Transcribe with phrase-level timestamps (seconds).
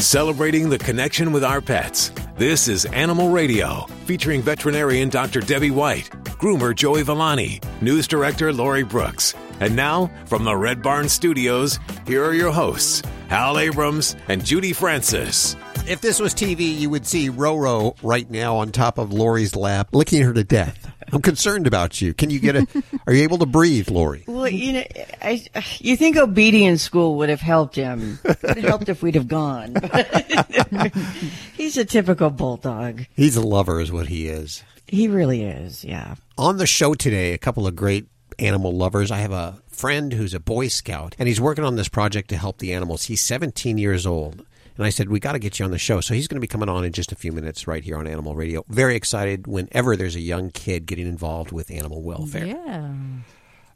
[0.00, 2.12] celebrating the connection with our pets.
[2.36, 5.40] This is Animal Radio, featuring veterinarian Dr.
[5.40, 9.34] Debbie White, groomer Joey Villani, news director Lori Brooks.
[9.60, 14.72] And now, from the Red Barn Studios, here are your hosts, Hal Abrams and Judy
[14.72, 15.56] Francis.
[15.88, 19.88] If this was TV, you would see Roro right now on top of Lori's lap,
[19.92, 20.87] licking her to death.
[21.12, 22.14] I'm concerned about you.
[22.14, 22.66] Can you get a?
[23.06, 24.24] Are you able to breathe, Lori?
[24.26, 24.84] Well, you know,
[25.22, 25.44] I,
[25.78, 28.18] you think obedience school would have helped him?
[28.24, 29.74] It would have helped if we'd have gone.
[31.56, 33.06] He's a typical bulldog.
[33.14, 34.62] He's a lover, is what he is.
[34.86, 35.84] He really is.
[35.84, 36.14] Yeah.
[36.36, 38.06] On the show today, a couple of great
[38.38, 39.10] animal lovers.
[39.10, 42.36] I have a friend who's a Boy Scout, and he's working on this project to
[42.36, 43.04] help the animals.
[43.04, 44.44] He's 17 years old.
[44.78, 46.00] And I said, we got to get you on the show.
[46.00, 48.06] So he's going to be coming on in just a few minutes right here on
[48.06, 48.64] Animal Radio.
[48.68, 52.46] Very excited whenever there's a young kid getting involved with animal welfare.
[52.46, 52.92] Yeah.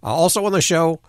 [0.02, 1.01] Uh, also on the show,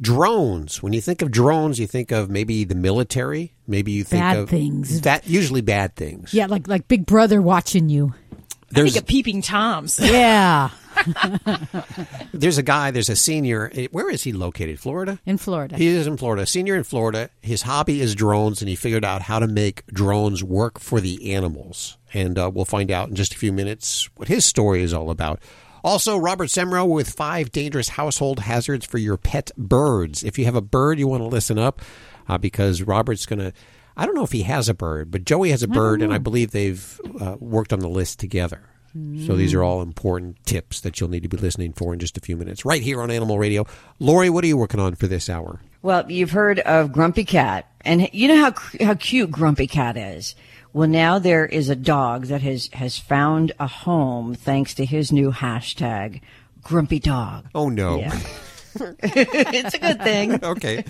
[0.00, 0.82] drones.
[0.82, 3.52] When you think of drones, you think of maybe the military.
[3.66, 5.00] Maybe you think Bad of things.
[5.00, 6.32] That usually bad things.
[6.32, 8.14] Yeah, like like Big Brother watching you.
[8.32, 8.36] I
[8.70, 9.98] There's think of peeping toms.
[10.00, 10.70] Yeah.
[12.32, 12.90] there's a guy.
[12.90, 13.70] There's a senior.
[13.74, 14.80] eh, Where is he located?
[14.80, 15.18] Florida.
[15.26, 15.76] In Florida.
[15.76, 16.46] He is in Florida.
[16.46, 17.30] Senior in Florida.
[17.40, 21.32] His hobby is drones, and he figured out how to make drones work for the
[21.34, 21.96] animals.
[22.12, 25.10] And uh, we'll find out in just a few minutes what his story is all
[25.10, 25.40] about.
[25.82, 30.22] Also, Robert Semrow with five dangerous household hazards for your pet birds.
[30.22, 31.80] If you have a bird, you want to listen up
[32.28, 33.52] uh, because Robert's going to.
[33.96, 36.18] I don't know if he has a bird, but Joey has a bird, and I
[36.18, 38.62] believe they've uh, worked on the list together.
[38.92, 42.16] So these are all important tips that you'll need to be listening for in just
[42.16, 43.64] a few minutes, right here on Animal Radio.
[44.00, 45.60] Lori, what are you working on for this hour?
[45.82, 50.34] Well, you've heard of Grumpy Cat, and you know how how cute Grumpy Cat is.
[50.72, 55.12] Well, now there is a dog that has has found a home thanks to his
[55.12, 56.20] new hashtag,
[56.62, 57.46] Grumpy Dog.
[57.54, 57.98] Oh no.
[58.00, 58.18] Yeah.
[58.80, 60.44] it's a good thing.
[60.44, 60.84] okay,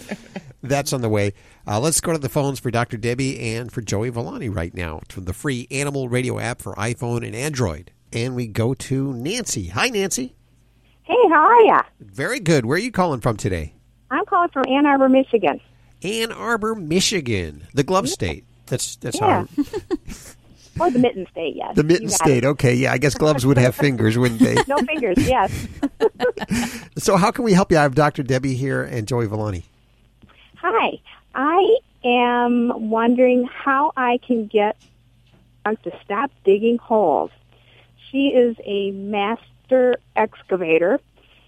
[0.62, 1.32] that's on the way.
[1.66, 2.96] Uh, let's go to the phones for Dr.
[2.96, 7.24] Debbie and for Joey Villani right now from the free Animal Radio app for iPhone
[7.26, 7.92] and Android.
[8.12, 9.68] And we go to Nancy.
[9.68, 10.34] Hi, Nancy.
[11.02, 11.82] Hey, how are ya?
[12.00, 12.64] Very good.
[12.66, 13.74] Where are you calling from today?
[14.10, 15.60] I'm calling from Ann Arbor, Michigan.
[16.02, 18.44] Ann Arbor, Michigan, the glove state.
[18.66, 19.44] That's that's Yeah.
[19.44, 19.62] how
[20.80, 21.76] Or the mitten state, yes.
[21.76, 22.44] the mitten state.
[22.44, 22.46] it.
[22.46, 24.56] Okay, yeah, I guess gloves would have fingers, wouldn't they?
[24.68, 25.68] No fingers, yes.
[26.96, 27.78] So how can we help you?
[27.78, 28.22] I have Dr.
[28.22, 29.64] Debbie here and Joey Villani.
[30.56, 30.98] Hi.
[31.34, 34.76] I am wondering how I can get
[35.64, 37.30] Doug to stop digging holes.
[38.10, 41.00] She is a master excavator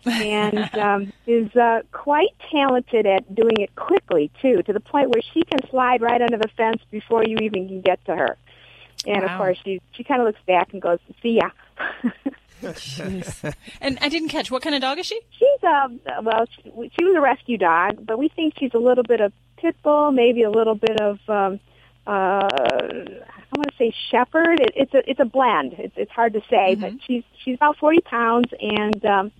[0.07, 5.23] and um, is uh, quite talented at doing it quickly, too, to the point where
[5.23, 8.37] she can slide right under the fence before you even can get to her.
[9.07, 9.33] And Wow.
[9.33, 11.51] of course, she she kind of looks back and goes, "See ya."
[13.81, 15.21] And I didn't catch what kind of dog is she?
[15.37, 16.63] She's um well, she,
[16.97, 20.13] she was a rescue dog, but we think she's a little bit of pit bull,
[20.13, 21.59] maybe a little bit of um
[22.07, 22.11] uh
[22.49, 24.61] I want to say shepherd.
[24.61, 25.75] It, it's a it's a blend.
[25.79, 29.33] It's it's hard to say, but she's she's about forty pounds and um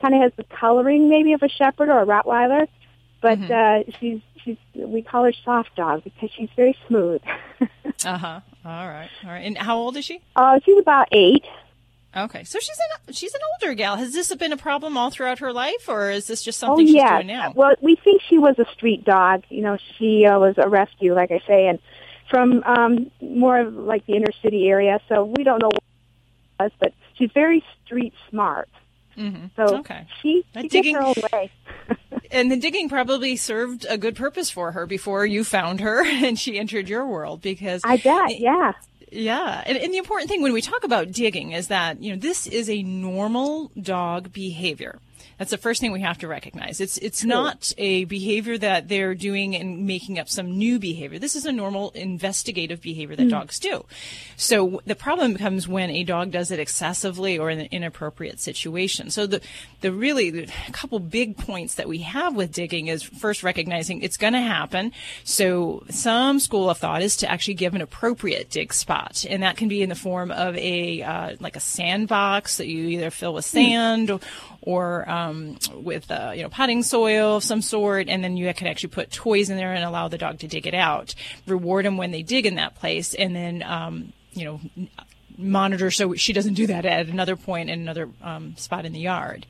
[0.00, 2.66] kind of has the coloring maybe of a shepherd or a Rottweiler,
[3.22, 7.22] but uh she's she's we call her soft dog because she's very smooth.
[8.04, 8.40] Uh huh.
[8.64, 9.08] All right.
[9.24, 9.46] All right.
[9.46, 10.20] And how old is she?
[10.34, 11.44] uh she's about eight.
[12.14, 13.96] Okay, so she's an she's an older gal.
[13.96, 16.86] Has this been a problem all throughout her life, or is this just Oh something
[16.86, 17.16] she's yeah.
[17.16, 17.52] doing now?
[17.54, 19.44] Well, we think she was a street dog.
[19.48, 21.78] You know, she uh, was a rescue, like I say, and
[22.28, 25.00] from um, more of like the inner city area.
[25.08, 25.82] So we don't know what
[26.60, 28.68] it was, but she's very street smart.
[29.14, 30.06] hmm So Okay.
[30.20, 31.50] she, she gets her own way.
[32.32, 36.38] And the digging probably served a good purpose for her before you found her and
[36.38, 38.40] she entered your world because I bet.
[38.40, 38.72] Yeah.
[39.14, 42.18] Yeah, and, and the important thing when we talk about digging is that you know
[42.18, 44.98] this is a normal dog behavior.
[45.42, 46.80] That's the first thing we have to recognize.
[46.80, 51.18] It's it's not a behavior that they're doing and making up some new behavior.
[51.18, 53.84] This is a normal investigative behavior that dogs do.
[54.36, 59.10] So the problem comes when a dog does it excessively or in an inappropriate situation.
[59.10, 59.40] So the
[59.80, 64.16] the really the couple big points that we have with digging is first recognizing it's
[64.16, 64.92] going to happen.
[65.24, 69.56] So some school of thought is to actually give an appropriate dig spot, and that
[69.56, 73.34] can be in the form of a uh, like a sandbox that you either fill
[73.34, 74.20] with sand or,
[74.60, 75.31] or um,
[75.74, 79.10] with uh, you know potting soil of some sort, and then you can actually put
[79.10, 81.14] toys in there and allow the dog to dig it out.
[81.46, 84.60] Reward them when they dig in that place, and then um, you know
[85.38, 89.00] monitor so she doesn't do that at another point in another um, spot in the
[89.00, 89.46] yard.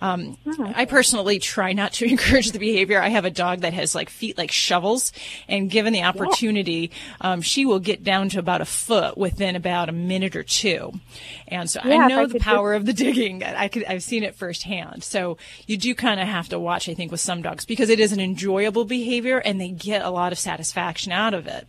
[0.00, 0.36] Um,
[0.74, 3.00] I personally try not to encourage the behavior.
[3.00, 5.12] I have a dog that has like feet like shovels,
[5.48, 6.90] and given the opportunity,
[7.20, 10.92] um, she will get down to about a foot within about a minute or two.
[11.54, 13.42] And so Yeah, I know I the power of the digging.
[13.42, 15.04] I could, I've seen it firsthand.
[15.04, 18.00] So you do kind of have to watch, I think, with some dogs because it
[18.00, 21.66] is an enjoyable behavior and they get a lot of satisfaction out of it.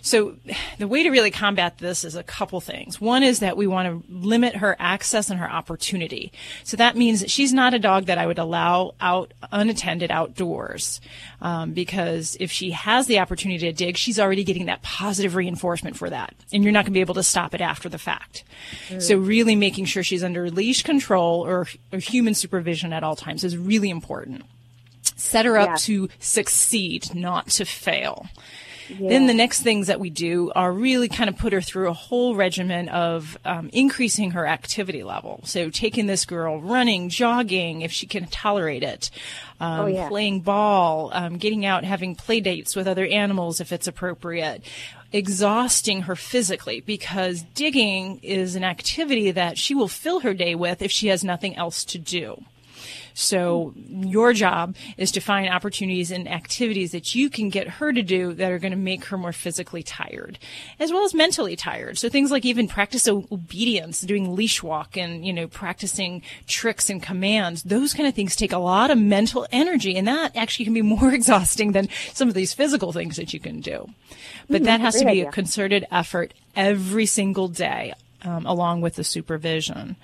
[0.00, 0.36] So
[0.78, 3.00] the way to really combat this is a couple things.
[3.00, 6.32] One is that we want to limit her access and her opportunity.
[6.64, 11.00] So that means that she's not a dog that I would allow out unattended outdoors.
[11.40, 15.96] Um, because if she has the opportunity to dig, she's already getting that positive reinforcement
[15.96, 16.34] for that.
[16.52, 18.44] And you're not going to be able to stop it after the fact.
[19.00, 23.44] So really making sure she's under leash control or, or human supervision at all times
[23.44, 24.42] is really important.
[25.16, 25.76] Set her up Yeah.
[25.76, 28.26] to succeed, not to fail.
[29.00, 31.92] Then the next things that we do are really kind of put her through a
[31.92, 35.40] whole regimen of um, increasing her activity level.
[35.42, 39.10] So taking this girl running, jogging, if she can tolerate it,
[39.58, 40.08] um, Oh, yeah.
[40.08, 44.62] playing ball, um, getting out, having play dates with other animals if it's appropriate,
[45.16, 50.82] exhausting her physically because digging is an activity that she will fill her day with
[50.82, 52.42] if she has nothing else to do.
[53.18, 58.02] So your job is to find opportunities and activities that you can get her to
[58.02, 60.38] do that are going to make her more physically tired,
[60.78, 61.96] as well as mentally tired.
[61.96, 67.02] So things like even practice obedience, doing leash walk and, you know, practicing tricks and
[67.02, 67.62] commands.
[67.62, 70.82] Those kind of things take a lot of mental energy and that actually can be
[70.82, 73.88] more exhausting than some of these physical things that you can do.
[74.50, 77.94] But that has to be a concerted effort every single day.
[78.22, 79.94] Um, along with the supervision.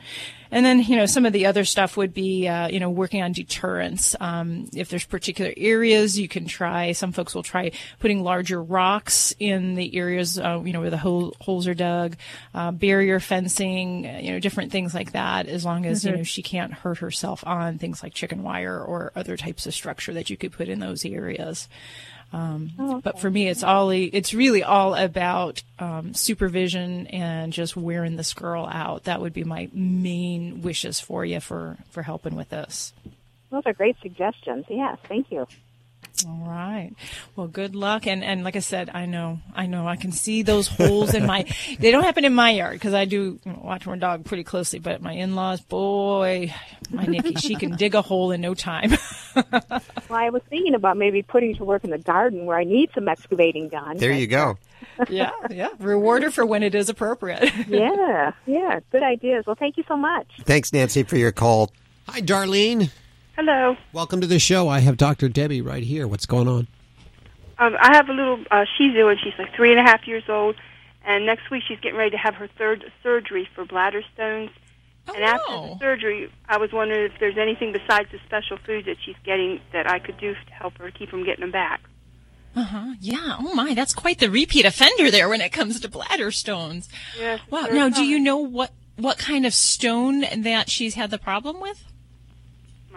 [0.53, 3.23] And then, you know, some of the other stuff would be, uh, you know, working
[3.23, 4.15] on deterrence.
[4.21, 9.35] Um, if there's particular areas, you can try, some folks will try putting larger rocks
[9.41, 12.17] in the areas, uh, you know, where the hole, holes are dug,
[12.55, 16.43] uh, barrier fencing, you know, different things like that, as long as, you know, she
[16.43, 20.37] can't hurt herself on things like chicken wire or other types of structure that you
[20.37, 21.67] could put in those areas.
[22.33, 28.17] Um, But for me, it's all it's really all about um, supervision and just wearing
[28.17, 29.05] this girl out.
[29.05, 32.93] That would be my main wishes for you for for helping with this.
[33.51, 34.65] Those are great suggestions.
[34.69, 35.47] Yes, thank you.
[36.27, 36.93] All right.
[37.37, 38.07] Well, good luck.
[38.07, 41.27] And and like I said, I know, I know, I can see those holes in
[41.27, 41.47] my.
[41.79, 44.79] They don't happen in my yard because I do watch my dog pretty closely.
[44.79, 46.55] But my in-laws, boy,
[46.91, 48.93] my Nikki, she can dig a hole in no time.
[49.35, 52.91] Well, I was thinking about maybe putting to work in the garden where I need
[52.95, 53.97] some excavating done.
[53.97, 54.59] There you go.
[55.09, 55.69] yeah, yeah.
[55.79, 57.51] Reward her for when it is appropriate.
[57.67, 59.47] Yeah, yeah, good ideas.
[59.47, 60.27] Well, thank you so much.
[60.43, 61.73] Thanks, Nancy, for your call.
[62.09, 62.91] Hi, Darlene.
[63.37, 63.77] Hello.
[63.95, 64.69] Welcome to the show.
[64.69, 65.31] I have Dr.
[65.31, 66.07] Debbie right here.
[66.07, 66.67] What's going on?
[67.59, 70.07] Um, I have a little uh, Shih Tzu, and she's like three and a half
[70.07, 70.57] years old.
[71.05, 74.51] And next week she's getting ready to have her third surgery for bladder stones.
[75.09, 75.75] Oh, and after no.
[75.75, 79.61] the surgery, I was wondering if there's anything besides the special foods that she's getting
[79.73, 81.81] that I could do to help her keep from getting them back.
[82.55, 82.95] Uh-huh.
[83.01, 83.37] Yeah.
[83.41, 86.89] Oh my, that's quite the repeat offender there when it comes to bladder stones.
[87.19, 87.41] Yes.
[87.51, 87.63] Wow.
[87.63, 91.61] third Now, do you know what what kind of stone that she's had the problem
[91.61, 91.92] with?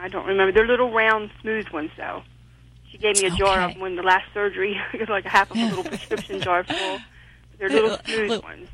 [0.06, 0.52] I don't remember.
[0.52, 2.22] They're little round, smooth ones, though.
[2.92, 4.80] She gave me a jar of them when the last surgery.
[4.94, 7.00] it was like a half of a little prescription jar full.
[7.58, 8.44] They're little smooth look.
[8.44, 8.70] ones.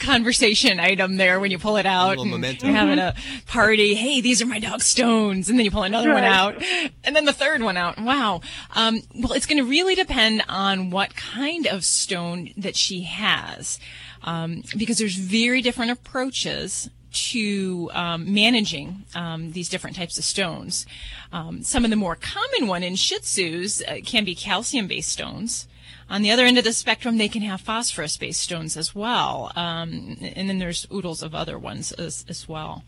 [0.00, 2.08] Conversation item there when you pull it out.
[2.08, 2.66] little and memento.
[2.66, 3.14] You're having a
[3.46, 3.94] party.
[3.94, 6.60] Hey, these are my dog stones, and then you pull another one out,
[7.04, 7.96] and then the third one out.
[8.00, 8.40] Wow.
[8.74, 13.78] Um, well, it's going to really depend on what kind of stone that she has,
[14.24, 20.86] um, because there's very different approaches to um, managing um, these different types of stones.
[21.32, 25.66] Um, some of the more common one in Shih Tzus uh, can be calcium-based stones.
[26.10, 30.18] On the other end of the spectrum, they can have phosphorus-based stones as well, um,
[30.20, 32.84] and then there's oodles of other ones as, as well.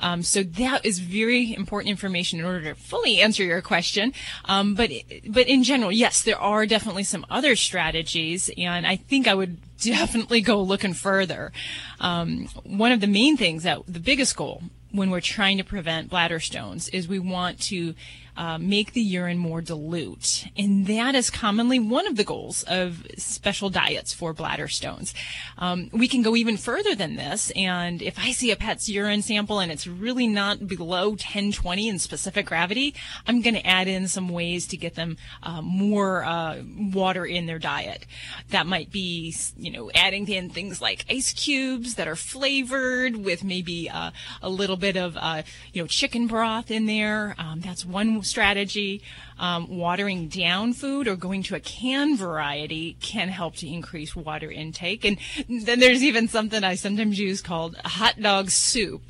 [0.00, 4.12] Um, so that is very important information in order to fully answer your question.
[4.44, 4.90] Um, but
[5.28, 9.58] but in general, yes, there are definitely some other strategies, and I think I would
[9.80, 11.52] definitely go looking further.
[12.00, 14.62] Um, one of the main things that the biggest goal
[14.92, 17.94] when we're trying to prevent bladder stones is we want to
[18.36, 20.46] uh, make the urine more dilute.
[20.56, 25.14] And that is commonly one of the goals of special diets for bladder stones.
[25.58, 27.50] Um, we can go even further than this.
[27.56, 31.98] And if I see a pet's urine sample and it's really not below 1020 in
[31.98, 32.94] specific gravity,
[33.26, 36.62] I'm going to add in some ways to get them uh, more uh,
[36.92, 38.06] water in their diet.
[38.50, 43.44] That might be, you know, adding in things like ice cubes that are flavored with
[43.44, 44.10] maybe uh,
[44.42, 47.34] a little bit of, uh, you know, chicken broth in there.
[47.38, 49.02] Um, that's one strategy.
[49.38, 54.50] Um, watering down food or going to a can variety can help to increase water
[54.50, 55.04] intake.
[55.04, 55.18] And
[55.48, 59.02] then there's even something I sometimes use called hot dog soup.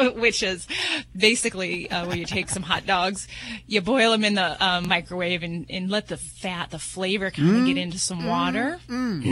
[0.16, 0.66] which is
[1.16, 3.28] basically uh, where you take some hot dogs,
[3.66, 7.56] you boil them in the uh, microwave, and, and let the fat, the flavor, kind
[7.56, 8.78] of get into some water.
[8.88, 9.22] Mm,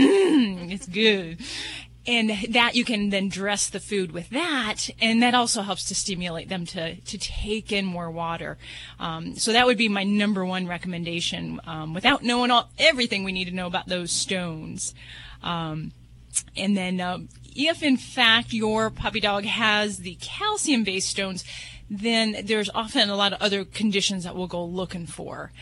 [0.70, 1.38] it's good.
[2.08, 5.94] And that you can then dress the food with that, and that also helps to
[5.94, 8.56] stimulate them to to take in more water.
[8.98, 11.60] Um, so that would be my number one recommendation.
[11.66, 14.94] Um, without knowing all everything we need to know about those stones.
[15.42, 15.92] Um,
[16.56, 17.18] and then, uh,
[17.54, 21.44] if in fact your puppy dog has the calcium based stones,
[21.90, 25.52] then there's often a lot of other conditions that we'll go looking for.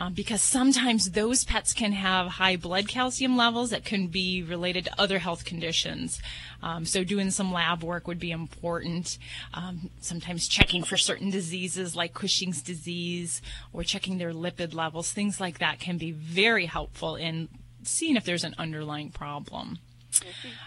[0.00, 4.86] Um, because sometimes those pets can have high blood calcium levels that can be related
[4.86, 6.20] to other health conditions.
[6.62, 9.18] Um, so doing some lab work would be important.
[9.54, 15.40] Um, sometimes checking for certain diseases like Cushing's disease or checking their lipid levels, things
[15.40, 17.48] like that can be very helpful in
[17.84, 19.78] seeing if there's an underlying problem.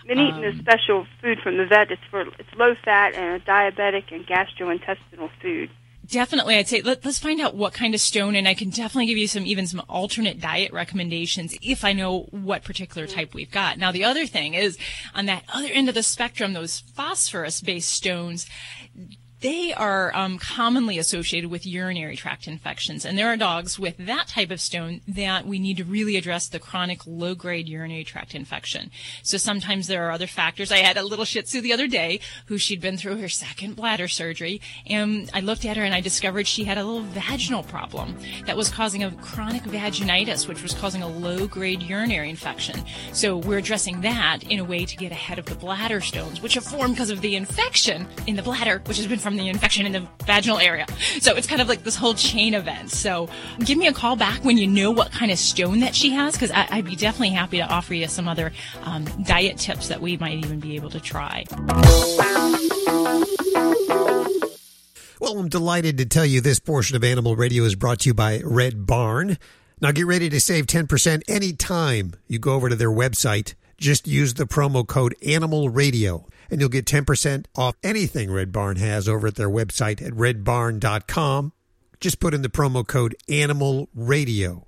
[0.08, 1.92] Been eating a special food from the vet.
[1.92, 5.70] It's for it's low fat and a diabetic and gastrointestinal food.
[6.06, 9.06] Definitely, I'd say let, us find out what kind of stone, and I can definitely
[9.08, 13.52] give you some even some alternate diet recommendations if I know what particular type we've
[13.52, 13.78] got.
[13.78, 14.78] Now, the other thing is
[15.14, 18.46] on that other end of the spectrum, those phosphorus-based stones.
[19.46, 24.28] They are um, commonly associated with urinary tract infections, and there are dogs with that
[24.28, 28.90] type of stone that we need to really address the chronic low-grade urinary tract infection.
[29.22, 30.72] So sometimes there are other factors.
[30.72, 33.76] I had a little Shih Tzu the other day who she'd been through her second
[33.76, 37.62] bladder surgery, and I looked at her and I discovered she had a little vaginal
[37.62, 42.84] problem that was causing a chronic vaginitis, which was causing a low-grade urinary infection.
[43.14, 46.56] So we're addressing that in a way to get ahead of the bladder stones, which
[46.56, 49.86] have formed because of the infection in the bladder, which has been from the infection
[49.86, 50.86] in the vaginal area.
[51.20, 52.92] So it's kind of like this whole chain event.
[52.92, 56.12] So give me a call back when you know what kind of stone that she
[56.12, 58.52] has, because I'd be definitely happy to offer you some other
[58.84, 61.46] um, diet tips that we might even be able to try.
[65.20, 68.14] Well, I'm delighted to tell you this portion of Animal Radio is brought to you
[68.14, 69.38] by Red Barn.
[69.82, 73.56] Now get ready to save 10% anytime you go over to their website.
[73.78, 78.78] Just use the promo code Animal Radio and you'll get 10% off anything Red Barn
[78.78, 81.54] has over at their website at redbarn.com.
[82.00, 84.68] Just put in the promo code Animal Radio.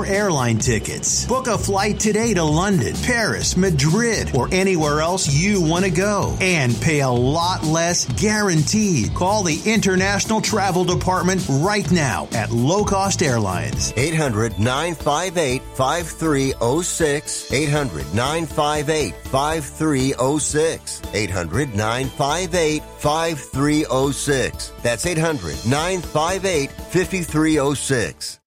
[0.00, 1.26] airline tickets.
[1.26, 6.36] Book a flight today to London, Paris, Madrid, or anywhere else you want to go
[6.40, 9.14] and pay a lot less guaranteed.
[9.14, 13.92] Call the International Travel Department right now at Low Cost Airlines.
[13.96, 17.52] 800 958 5306.
[17.52, 21.02] 800 958 5306.
[21.12, 24.72] 800 958 5306.
[24.82, 28.41] That's 800 958 5306.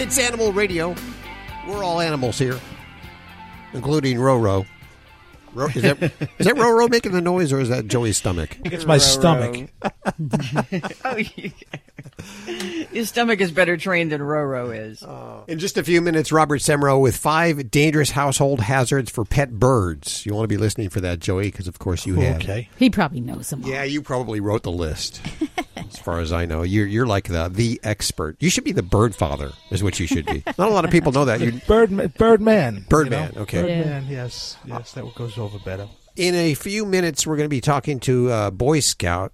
[0.00, 0.94] It's Animal Radio.
[1.66, 2.56] We're all animals here,
[3.72, 4.64] including Roro.
[5.54, 6.02] Ro- is, that,
[6.38, 8.56] is that Roro making the noise, or is that Joey's stomach?
[8.64, 9.70] It's my stomach.
[11.04, 11.52] Oh, you-
[12.92, 15.04] Your stomach is better trained than Roro is.
[15.48, 20.26] In just a few minutes, Robert Semrow with five dangerous household hazards for pet birds.
[20.26, 22.42] You want to be listening for that, Joey, because of course you have.
[22.42, 22.68] Okay.
[22.76, 23.70] He probably knows them all.
[23.70, 25.20] Yeah, you probably wrote the list.
[25.76, 28.36] as far as I know, you're you're like the the expert.
[28.40, 30.42] You should be the bird father, is what you should be.
[30.46, 31.40] Not a lot of people know that.
[31.40, 32.86] You Bird, Birdman.
[32.88, 33.42] Birdman, you know?
[33.42, 33.62] okay.
[33.62, 34.56] Birdman, yes.
[34.64, 35.88] Yes, that goes over better.
[36.16, 39.32] in a few minutes, we're going to be talking to a Boy Scout.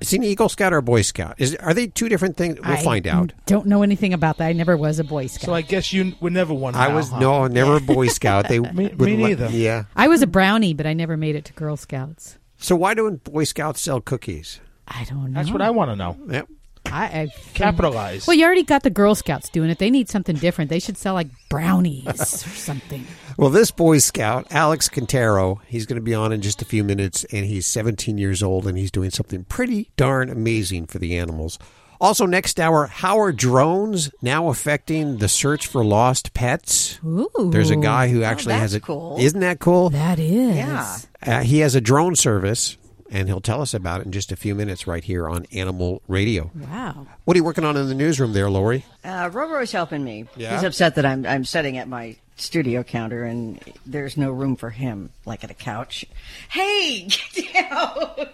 [0.00, 1.36] Is he an Eagle Scout or a Boy Scout?
[1.38, 2.58] Is are they two different things?
[2.60, 3.32] We'll I find out.
[3.46, 4.48] Don't know anything about that.
[4.48, 5.44] I never was a Boy Scout.
[5.46, 6.74] So I guess you were never one.
[6.74, 7.20] I now, was huh?
[7.20, 8.48] no, never a Boy Scout.
[8.48, 9.48] They Me- would me let- neither.
[9.50, 9.84] yeah.
[9.94, 12.38] I was a brownie, but I never made it to Girl Scouts.
[12.58, 14.60] So why don't Boy Scouts sell cookies?
[14.88, 15.38] I don't know.
[15.40, 16.16] That's what I want to know.
[16.28, 16.48] Yep.
[16.86, 18.26] I, I Capitalize.
[18.26, 19.78] Well, you already got the Girl Scouts doing it.
[19.78, 20.68] They need something different.
[20.68, 23.06] They should sell like brownies or something.
[23.36, 26.84] Well, this Boy Scout, Alex Quintero, he's going to be on in just a few
[26.84, 31.16] minutes, and he's 17 years old, and he's doing something pretty darn amazing for the
[31.16, 31.58] animals.
[32.00, 36.98] Also, next hour, how are drones now affecting the search for lost pets?
[37.04, 38.80] Ooh, There's a guy who actually that's has a.
[38.80, 39.16] cool.
[39.20, 39.90] Isn't that cool?
[39.90, 40.56] That is.
[40.56, 40.96] Yeah.
[41.24, 42.76] Uh, he has a drone service,
[43.12, 46.00] and he'll tell us about it in just a few minutes right here on Animal
[46.08, 46.50] Radio.
[46.54, 47.06] Wow.
[47.24, 48.86] What are you working on in the newsroom there, Lori?
[49.04, 50.26] Uh, Roro is helping me.
[50.34, 50.54] Yeah?
[50.54, 54.70] He's upset that I'm I'm sitting at my studio counter and there's no room for
[54.70, 56.06] him, like at a couch.
[56.48, 58.26] Hey, get down!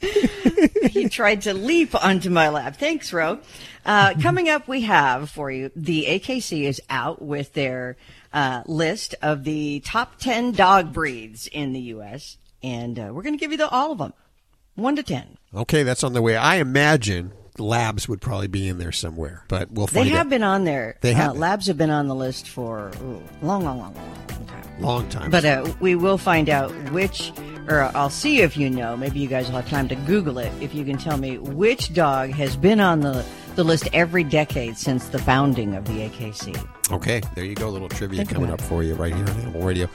[0.90, 2.76] he tried to leap onto my lap.
[2.76, 3.38] Thanks, Ro.
[3.86, 7.96] Uh, coming up, we have for you the AKC is out with their
[8.32, 13.34] uh, list of the top 10 dog breeds in the U.S., and uh, we're going
[13.34, 14.12] to give you the, all of them,
[14.76, 15.36] 1 to 10.
[15.54, 16.36] Okay, that's on the way.
[16.36, 19.98] I imagine labs would probably be in there somewhere, but we'll find.
[19.98, 20.04] Out.
[20.04, 20.30] They have out.
[20.30, 20.96] been on there.
[21.00, 24.14] They have Uh, labs have been on the list for ooh, long, long, long, long,
[24.28, 24.80] long time.
[24.80, 25.30] long time.
[25.30, 27.32] But uh, we will find out which,
[27.68, 28.96] or I'll see if you know.
[28.96, 30.52] Maybe you guys will have time to Google it.
[30.62, 33.24] If you can tell me which dog has been on the
[33.56, 36.56] the list every decade since the founding of the AKC.
[36.92, 37.68] okay, there you go.
[37.68, 39.88] A little trivia Think coming up for you right here on Animal Radio.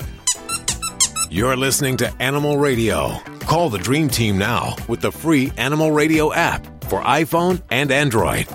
[1.29, 3.17] You're listening to Animal Radio.
[3.41, 8.45] Call the Dream Team now with the free Animal Radio app for iPhone and Android.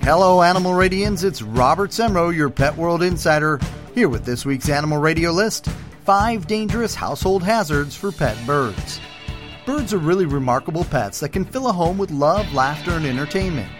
[0.00, 1.22] Hello, Animal Radians.
[1.22, 3.60] It's Robert Semrow, your Pet World Insider,
[3.94, 5.68] here with this week's Animal Radio list
[6.04, 9.00] five dangerous household hazards for pet birds.
[9.66, 13.70] Birds are really remarkable pets that can fill a home with love, laughter, and entertainment.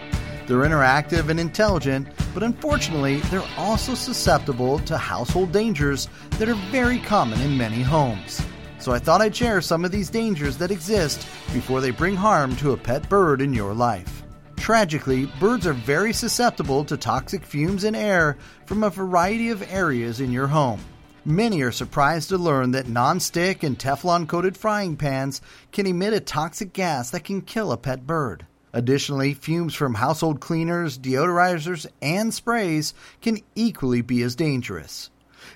[0.47, 6.07] They're interactive and intelligent, but unfortunately, they're also susceptible to household dangers
[6.39, 8.41] that are very common in many homes.
[8.79, 12.55] So I thought I'd share some of these dangers that exist before they bring harm
[12.57, 14.23] to a pet bird in your life.
[14.55, 20.21] Tragically, birds are very susceptible to toxic fumes and air from a variety of areas
[20.21, 20.79] in your home.
[21.25, 25.41] Many are surprised to learn that non-stick and Teflon coated frying pans
[25.73, 28.45] can emit a toxic gas that can kill a pet bird.
[28.73, 35.09] Additionally, fumes from household cleaners, deodorizers, and sprays can equally be as dangerous.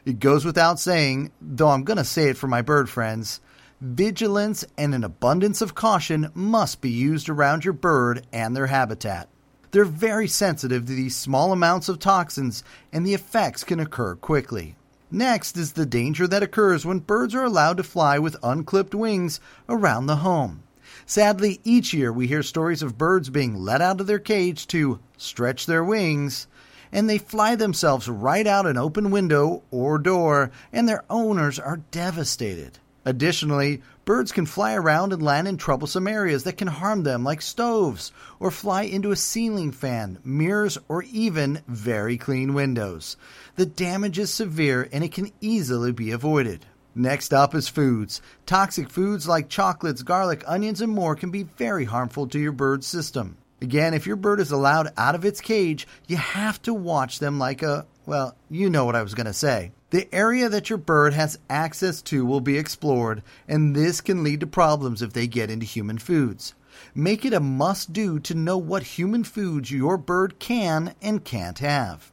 [0.05, 3.41] It goes without saying, though I'm going to say it for my bird friends,
[3.81, 9.27] vigilance and an abundance of caution must be used around your bird and their habitat.
[9.71, 14.75] They're very sensitive to these small amounts of toxins, and the effects can occur quickly.
[15.09, 19.39] Next is the danger that occurs when birds are allowed to fly with unclipped wings
[19.67, 20.63] around the home.
[21.05, 25.00] Sadly, each year we hear stories of birds being let out of their cage to
[25.17, 26.48] stretch their wings,
[26.91, 31.81] and they fly themselves right out an open window or door, and their owners are
[31.91, 32.79] devastated.
[33.03, 37.42] Additionally, birds can fly around and land in troublesome areas that can harm them, like
[37.42, 43.18] stoves, or fly into a ceiling fan, mirrors, or even very clean windows.
[43.55, 46.68] The damage is severe and it can easily be avoided.
[46.93, 48.21] Next up is foods.
[48.45, 52.85] Toxic foods like chocolates, garlic, onions, and more can be very harmful to your bird's
[52.85, 53.37] system.
[53.61, 57.39] Again, if your bird is allowed out of its cage, you have to watch them
[57.39, 59.71] like a, well, you know what I was going to say.
[59.91, 64.39] The area that your bird has access to will be explored, and this can lead
[64.39, 66.55] to problems if they get into human foods.
[66.95, 71.59] Make it a must do to know what human foods your bird can and can't
[71.59, 72.10] have.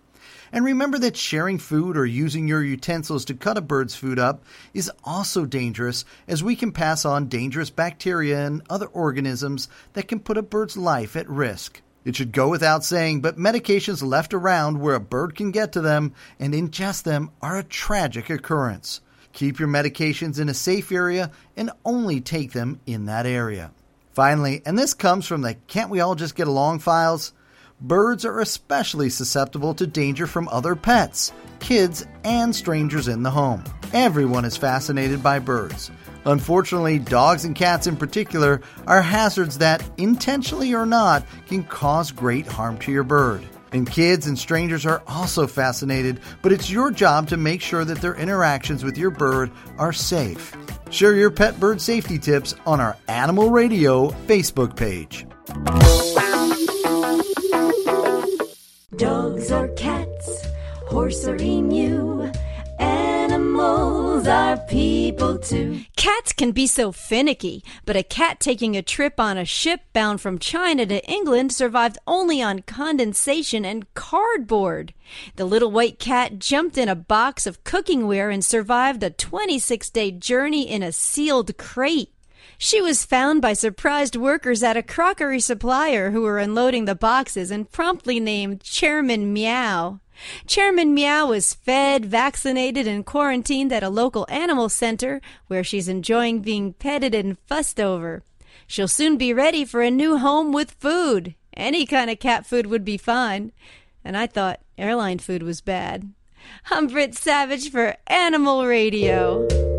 [0.52, 4.44] And remember that sharing food or using your utensils to cut a bird's food up
[4.74, 10.20] is also dangerous, as we can pass on dangerous bacteria and other organisms that can
[10.20, 11.82] put a bird's life at risk.
[12.04, 15.80] It should go without saying, but medications left around where a bird can get to
[15.80, 19.02] them and ingest them are a tragic occurrence.
[19.32, 23.72] Keep your medications in a safe area and only take them in that area.
[24.12, 27.32] Finally, and this comes from the can't we all just get along files,
[27.80, 33.62] birds are especially susceptible to danger from other pets, kids, and strangers in the home.
[33.92, 35.90] Everyone is fascinated by birds.
[36.24, 42.46] Unfortunately, dogs and cats in particular are hazards that, intentionally or not, can cause great
[42.46, 43.42] harm to your bird.
[43.72, 48.00] And kids and strangers are also fascinated, but it's your job to make sure that
[48.00, 50.56] their interactions with your bird are safe.
[50.90, 55.26] Share your pet bird safety tips on our Animal Radio Facebook page.
[58.96, 60.46] Dogs or cats,
[60.86, 62.32] horse or emu,
[62.78, 65.80] animals are people too.
[65.96, 70.22] Cats can be so finicky, but a cat taking a trip on a ship bound
[70.22, 74.94] from China to England survived only on condensation and cardboard.
[75.36, 80.12] The little white cat jumped in a box of cookingware and survived a 26 day
[80.12, 82.14] journey in a sealed crate.
[82.60, 87.52] She was found by surprised workers at a crockery supplier who were unloading the boxes
[87.52, 90.00] and promptly named Chairman Meow.
[90.44, 96.40] Chairman Meow was fed, vaccinated, and quarantined at a local animal center where she's enjoying
[96.40, 98.24] being petted and fussed over.
[98.66, 101.36] She'll soon be ready for a new home with food.
[101.56, 103.52] Any kind of cat food would be fine.
[104.04, 106.12] And I thought airline food was bad.
[106.72, 109.77] I'm Britt Savage for Animal Radio.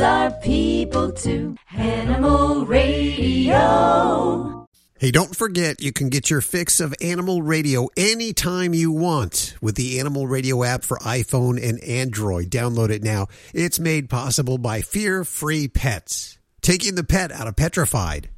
[0.00, 1.56] Are people too.
[1.76, 4.66] Animal Radio.
[4.98, 9.74] Hey, don't forget you can get your fix of Animal Radio anytime you want with
[9.74, 12.48] the Animal Radio app for iPhone and Android.
[12.48, 13.26] Download it now.
[13.52, 18.30] It's made possible by Fear Free Pets, taking the pet out of petrified.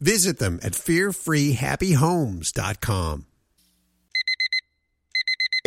[0.00, 3.26] Visit them at fearfreehappyhomes.com.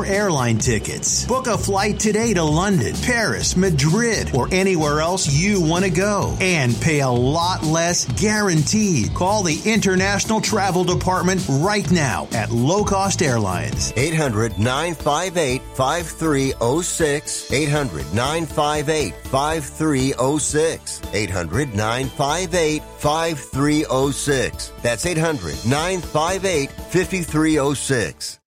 [0.00, 1.26] airline tickets.
[1.26, 6.36] Book a flight today to London, Paris, Madrid, or anywhere else you want to go
[6.40, 9.12] and pay a lot less guaranteed.
[9.14, 13.92] Call the International Travel Department right now at Low Cost Airlines.
[13.94, 17.52] 800 958 5306.
[17.52, 21.02] 800 958 5306.
[21.12, 24.72] 800 958 5306.
[24.82, 28.41] That's 800 958 5306.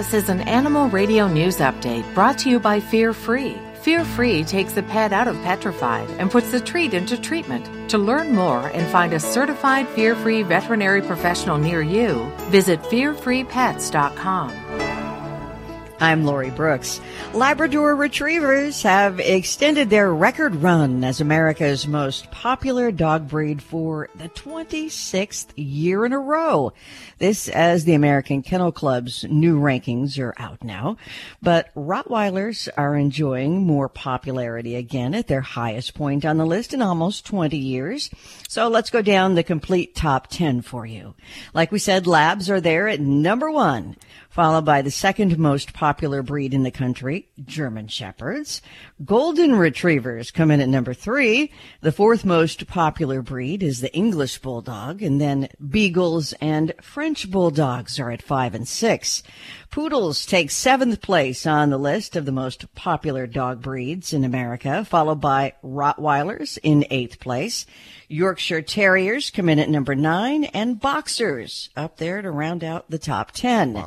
[0.00, 3.58] This is an Animal Radio News Update brought to you by Fear Free.
[3.82, 7.90] Fear Free takes the pet out of petrified and puts the treat into treatment.
[7.90, 14.89] To learn more and find a certified fear free veterinary professional near you, visit fearfreepets.com.
[16.02, 16.98] I'm Lori Brooks.
[17.34, 24.30] Labrador retrievers have extended their record run as America's most popular dog breed for the
[24.30, 26.72] 26th year in a row.
[27.18, 30.96] This as the American Kennel Club's new rankings are out now.
[31.42, 36.80] But Rottweilers are enjoying more popularity again at their highest point on the list in
[36.80, 38.08] almost 20 years.
[38.48, 41.14] So let's go down the complete top 10 for you.
[41.52, 43.96] Like we said, Labs are there at number one
[44.30, 48.62] followed by the second most popular breed in the country, German Shepherds.
[49.04, 51.52] Golden Retrievers come in at number three.
[51.80, 57.98] The fourth most popular breed is the English Bulldog, and then Beagles and French Bulldogs
[57.98, 59.24] are at five and six.
[59.70, 64.84] Poodles take seventh place on the list of the most popular dog breeds in America,
[64.84, 67.66] followed by Rottweilers in eighth place.
[68.08, 72.98] Yorkshire Terriers come in at number nine and Boxers up there to round out the
[72.98, 73.80] top 10.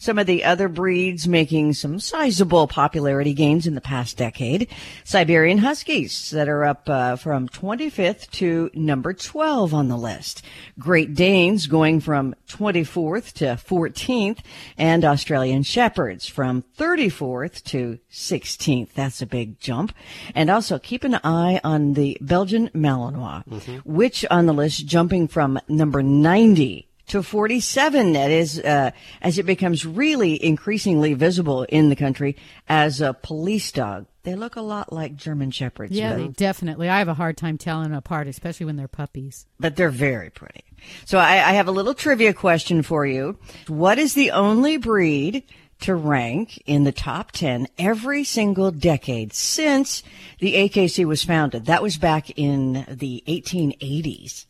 [0.00, 4.66] Some of the other breeds making some sizable popularity gains in the past decade.
[5.04, 10.42] Siberian Huskies that are up uh, from 25th to number 12 on the list.
[10.80, 14.38] Great Danes going from 24th to 14th
[14.76, 15.27] and Australian
[15.62, 18.92] Shepherds from 34th to 16th.
[18.94, 19.92] That's a big jump.
[20.34, 23.76] And also keep an eye on the Belgian Malinois mm-hmm.
[23.84, 28.90] which on the list jumping from number 90 to 47 that is uh,
[29.22, 32.36] as it becomes really increasingly visible in the country
[32.68, 36.88] as a police dog they look a lot like german shepherds Yeah, they definitely.
[36.88, 39.46] I have a hard time telling them apart, especially when they're puppies.
[39.58, 40.64] but they're very pretty
[41.04, 45.44] so I, I have a little trivia question for you what is the only breed
[45.80, 50.02] to rank in the top 10 every single decade since
[50.40, 51.66] the AKC was founded.
[51.66, 54.46] That was back in the 1880s.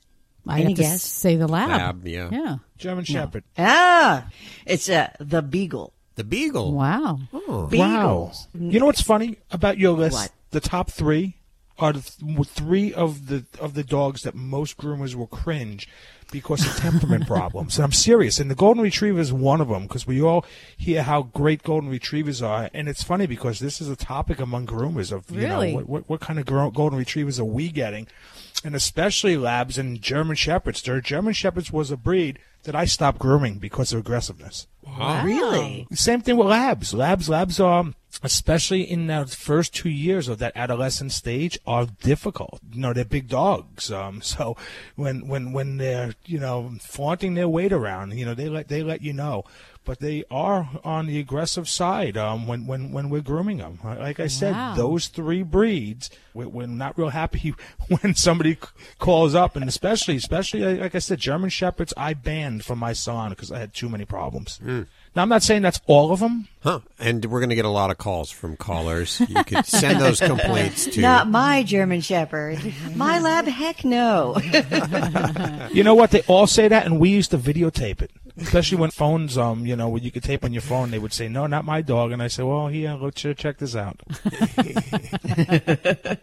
[0.48, 1.02] I Any have to guess?
[1.02, 1.68] say the lab.
[1.68, 2.28] Lab, yeah.
[2.32, 2.56] Yeah.
[2.78, 3.44] German Shepherd.
[3.58, 4.26] Ah,
[4.66, 5.92] it's uh, the Beagle.
[6.16, 6.72] The Beagle.
[6.72, 7.18] Wow.
[7.32, 7.66] Oh.
[7.66, 8.48] Beagles.
[8.54, 8.60] Wow.
[8.70, 10.14] You know what's funny about your list?
[10.14, 10.32] What?
[10.50, 11.36] The top three
[11.78, 15.88] are the th- three of the of the dogs that most groomers will cringe
[16.32, 17.76] because of temperament problems.
[17.78, 18.40] And I'm serious.
[18.40, 20.44] And the golden retriever is one of them because we all
[20.76, 22.68] hear how great golden retrievers are.
[22.74, 25.70] And it's funny because this is a topic among groomers of you Really?
[25.70, 28.08] know what, what what kind of gro- golden retrievers are we getting,
[28.64, 30.82] and especially labs and German shepherds.
[30.82, 34.66] Their German shepherds was a breed that I stopped grooming because of aggressiveness.
[34.82, 35.24] Wow.
[35.24, 35.86] Really?
[35.92, 36.94] Same thing with labs.
[36.94, 37.92] Labs, labs are,
[38.22, 42.60] especially in the first two years of that adolescent stage, are difficult.
[42.72, 43.92] You know, they're big dogs.
[43.92, 44.56] Um, so
[44.96, 48.82] when when when they're you know flaunting their weight around, you know, they let they
[48.82, 49.44] let you know.
[49.88, 53.78] But they are on the aggressive side um, when, when, when we're grooming them.
[53.82, 54.74] Like I said, Wow.
[54.74, 57.54] those three breeds, we're, we're not real happy
[57.88, 58.58] when somebody
[58.98, 62.92] calls up, and especially, especially uh, like I said, German Shepherds, I banned from my
[62.92, 64.60] salon because I had too many problems.
[64.62, 66.48] Now, I'm not saying that's all of them.
[66.62, 66.80] Huh.
[66.98, 69.20] And we're going to get a lot of calls from callers.
[69.26, 71.00] You could send those complaints to.
[71.00, 72.60] Not my German Shepherd.
[72.94, 74.36] My lab, heck no.
[75.72, 76.10] You know what?
[76.10, 78.10] They all say that, and we used to videotape it.
[78.40, 81.12] Especially when phones, um, you know, when you could tape on your phone, they would
[81.12, 84.00] say, "No, not my dog," and I say, "Well, here, let's uh, check this out."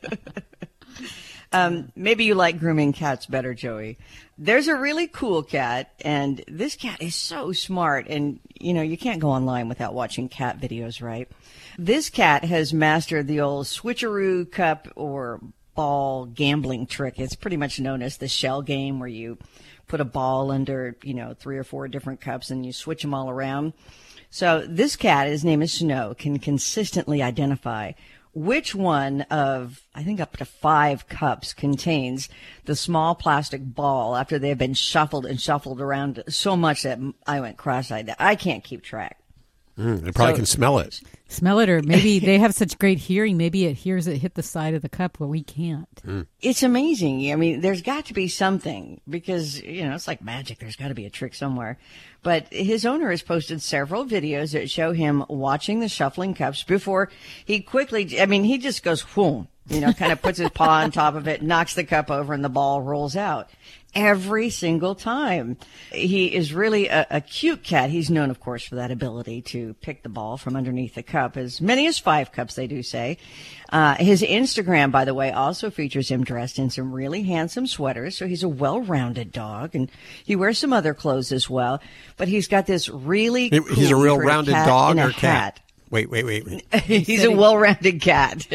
[1.56, 3.98] Um, maybe you like grooming cats better, Joey.
[4.38, 8.08] There's a really cool cat, and this cat is so smart.
[8.10, 11.30] And, you know, you can't go online without watching cat videos, right?
[11.78, 15.40] This cat has mastered the old switcheroo cup or
[15.76, 17.20] ball gambling trick.
[17.20, 19.38] It's pretty much known as the shell game where you
[19.88, 23.14] put a ball under, you know, three or four different cups and you switch them
[23.14, 23.74] all around.
[24.30, 27.94] So this cat, his name is Snow, can consistently identify
[28.34, 32.28] which one of, I think up to five cups contains
[32.66, 37.40] the small plastic ball after they've been shuffled and shuffled around so much that I
[37.40, 38.08] went cross-eyed.
[38.08, 39.20] that I can't keep track.
[39.78, 41.02] Mm, they probably So- can smell it.
[41.28, 43.36] Smell it, or maybe they have such great hearing.
[43.36, 45.88] Maybe it hears it hit the side of the cup where we can't.
[46.40, 47.32] It's amazing.
[47.32, 50.60] I mean, there's got to be something because, you know, it's like magic.
[50.60, 51.78] There's got to be a trick somewhere.
[52.22, 57.10] But his owner has posted several videos that show him watching the shuffling cups before
[57.44, 60.82] he quickly, I mean, he just goes, whoom, you know, kind of puts his paw
[60.84, 63.50] on top of it, knocks the cup over, and the ball rolls out.
[63.96, 65.58] Every single time.
[65.92, 67.90] He is really a, a cute cat.
[67.90, 71.38] He's known, of course, for that ability to pick the ball from underneath the cup.
[71.38, 73.18] As many as five cups, they do say.
[73.72, 78.18] Uh, his Instagram, by the way, also features him dressed in some really handsome sweaters.
[78.18, 79.90] So he's a well-rounded dog, and
[80.26, 81.82] he wears some other clothes as well.
[82.18, 83.50] But he's got this really.
[83.50, 85.60] He- He's a real rounded dog or cat?
[85.96, 86.46] Wait, wait, wait.
[86.46, 86.66] wait.
[86.84, 88.46] He's a well-rounded cat.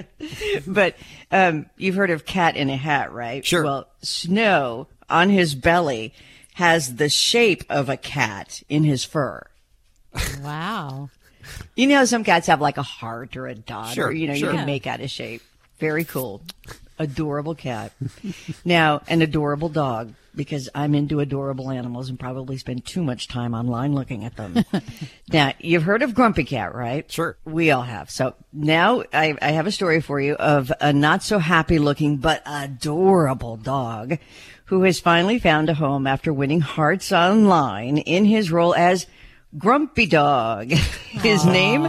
[0.68, 0.94] but
[1.32, 3.44] um, you've heard of cat in a hat, right?
[3.44, 3.64] Sure.
[3.64, 6.14] Well, Snow on his belly
[6.54, 9.42] has the shape of a cat in his fur.
[10.40, 11.10] Wow.
[11.74, 14.34] You know, some cats have like a heart or a dot, Sure, or you know,
[14.34, 14.52] sure.
[14.52, 15.42] you can make out a shape.
[15.80, 16.40] Very cool.
[16.98, 17.92] Adorable cat.
[18.64, 23.54] now, an adorable dog, because I'm into adorable animals and probably spend too much time
[23.54, 24.64] online looking at them.
[25.32, 27.10] now, you've heard of Grumpy Cat, right?
[27.10, 27.36] Sure.
[27.44, 28.10] We all have.
[28.10, 32.16] So now I, I have a story for you of a not so happy looking
[32.16, 34.18] but adorable dog
[34.66, 39.06] who has finally found a home after winning hearts online in his role as
[39.56, 40.70] Grumpy Dog.
[41.10, 41.84] His name,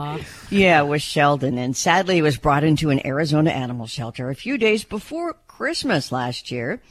[0.50, 4.58] yeah, was Sheldon, and sadly he was brought into an Arizona animal shelter a few
[4.58, 6.82] days before Christmas last year.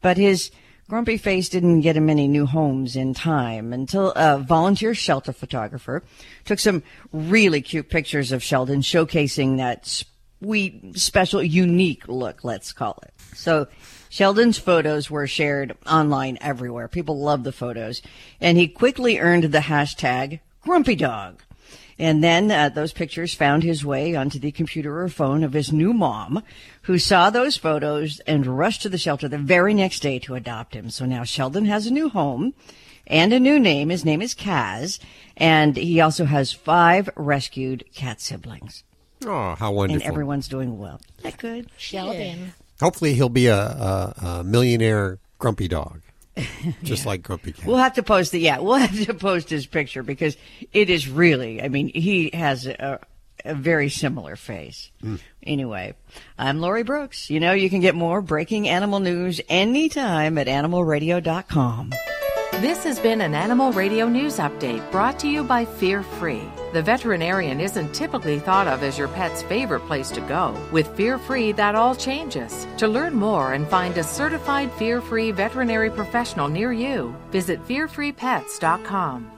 [0.00, 0.50] But his
[0.88, 6.02] grumpy face didn't get him any new homes in time until a volunteer shelter photographer
[6.44, 9.86] took some really cute pictures of Sheldon showcasing that
[10.40, 13.12] sweet, special, unique look, let's call it.
[13.34, 13.68] So
[14.08, 16.88] Sheldon's photos were shared online everywhere.
[16.88, 18.02] People love the photos.
[18.40, 21.42] And he quickly earned the hashtag Grumpy Dog.
[22.00, 25.70] And then uh, those pictures found his way onto the computer or phone of his
[25.70, 26.42] new mom,
[26.82, 30.74] who saw those photos and rushed to the shelter the very next day to adopt
[30.74, 30.88] him.
[30.88, 32.54] So now Sheldon has a new home
[33.06, 33.90] and a new name.
[33.90, 34.98] His name is Kaz.
[35.36, 38.82] And he also has five rescued cat siblings.
[39.26, 40.02] Oh, how wonderful!
[40.02, 41.02] And everyone's doing well.
[41.22, 41.68] That good?
[41.76, 42.54] Sheldon.
[42.80, 46.00] Hopefully, he'll be a, a, a millionaire grumpy dog,
[46.82, 47.66] just like Grumpy Cat.
[47.66, 48.58] We'll have to post the yeah.
[48.60, 50.36] We'll have to post his picture because
[50.72, 51.62] it is really.
[51.62, 53.00] I mean, he has a,
[53.44, 54.90] a very similar face.
[55.00, 55.16] Hmm.
[55.42, 55.94] Anyway,
[56.38, 57.30] I'm Lori Brooks.
[57.30, 61.92] You know, you can get more breaking animal news anytime at animalradio.com.
[62.60, 66.42] This has been an Animal Radio News Update brought to you by Fear Free.
[66.72, 70.56] The veterinarian isn't typically thought of as your pet's favorite place to go.
[70.70, 72.64] With Fear Free, that all changes.
[72.76, 79.32] To learn more and find a certified Fear Free veterinary professional near you, visit fearfreepets.com.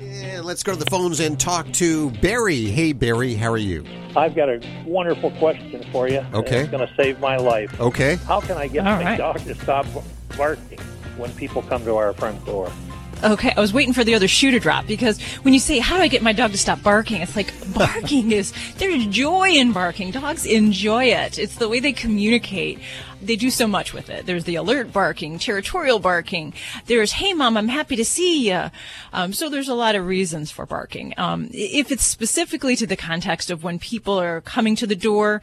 [0.00, 2.64] Yeah, let's go to the phones and talk to Barry.
[2.66, 3.84] Hey, Barry, how are you?
[4.16, 6.24] I've got a wonderful question for you.
[6.34, 6.60] Okay.
[6.62, 7.80] It's going to save my life.
[7.80, 8.16] Okay.
[8.26, 9.18] How can I get All my right.
[9.18, 9.86] dog to stop
[10.36, 10.80] barking
[11.18, 12.70] when people come to our front door?
[13.20, 15.96] Okay, I was waiting for the other shoe to drop because when you say, How
[15.96, 17.20] do I get my dog to stop barking?
[17.20, 20.12] It's like barking is, there's joy in barking.
[20.12, 21.36] Dogs enjoy it.
[21.36, 22.78] It's the way they communicate.
[23.20, 24.26] They do so much with it.
[24.26, 26.54] There's the alert barking, territorial barking.
[26.86, 28.70] There's, Hey mom, I'm happy to see you.
[29.12, 31.12] Um, so there's a lot of reasons for barking.
[31.16, 35.42] Um, if it's specifically to the context of when people are coming to the door,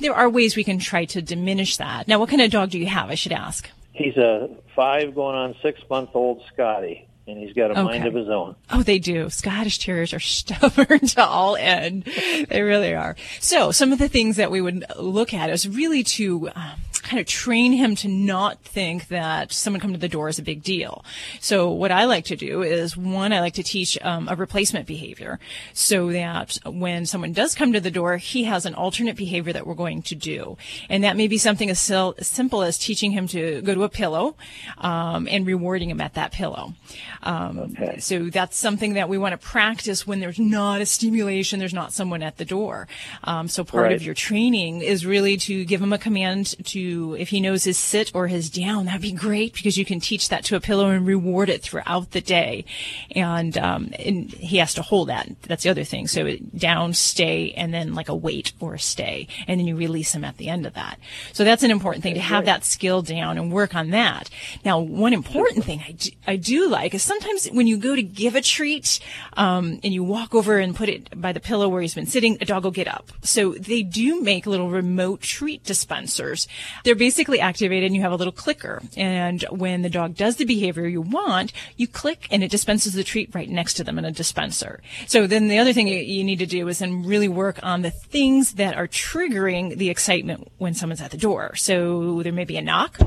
[0.00, 2.06] there are ways we can try to diminish that.
[2.06, 3.10] Now, what kind of dog do you have?
[3.10, 3.68] I should ask.
[3.92, 7.05] He's a five going on six month old Scotty.
[7.26, 8.54] And he's got a mind of his own.
[8.70, 9.28] Oh, they do.
[9.30, 12.04] Scottish Terriers are stubborn to all end.
[12.48, 13.16] They really are.
[13.40, 16.72] So some of the things that we would look at is really to um,
[17.06, 20.42] kind of train him to not think that someone coming to the door is a
[20.42, 21.04] big deal.
[21.40, 24.86] So what I like to do is one, I like to teach um, a replacement
[24.86, 25.38] behavior
[25.72, 29.66] so that when someone does come to the door, he has an alternate behavior that
[29.66, 30.56] we're going to do.
[30.90, 33.84] And that may be something as, sil- as simple as teaching him to go to
[33.84, 34.36] a pillow
[34.78, 36.74] um, and rewarding him at that pillow.
[37.22, 41.74] Um, So that's something that we want to practice when there's not a stimulation, there's
[41.82, 42.88] not someone at the door.
[43.24, 43.96] Um, so part Right.
[43.96, 47.78] of your training is really to give him a command to, if he knows his
[47.78, 50.90] sit or his down, that'd be great because you can teach that to a pillow
[50.90, 52.64] and reward it throughout the day.
[53.12, 55.28] And, um, and he has to hold that.
[55.42, 56.06] That's the other thing.
[56.06, 59.28] So down, stay, and then like a wait or a stay.
[59.46, 60.98] And then you release him at the end of that.
[61.32, 64.30] So that's an important thing to have that skill down and work on that.
[64.64, 68.02] Now, one important thing I do, I do like is sometimes when you go to
[68.02, 69.00] give a treat,
[69.34, 72.38] um, and you walk over and put it by the pillow where he's been sitting,
[72.40, 73.12] a dog will get up.
[73.22, 76.48] So they do make little remote treat dispensers.
[76.86, 78.80] They're basically activated and you have a little clicker.
[78.96, 83.02] And when the dog does the behavior you want, you click and it dispenses the
[83.02, 84.80] treat right next to them in a dispenser.
[85.08, 87.90] So then the other thing you, need to do is then really work on the
[87.90, 91.56] things that are triggering the excitement when someone's at the door.
[91.56, 93.00] So there may be a knock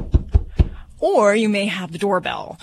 [0.99, 2.59] or you may have the doorbell.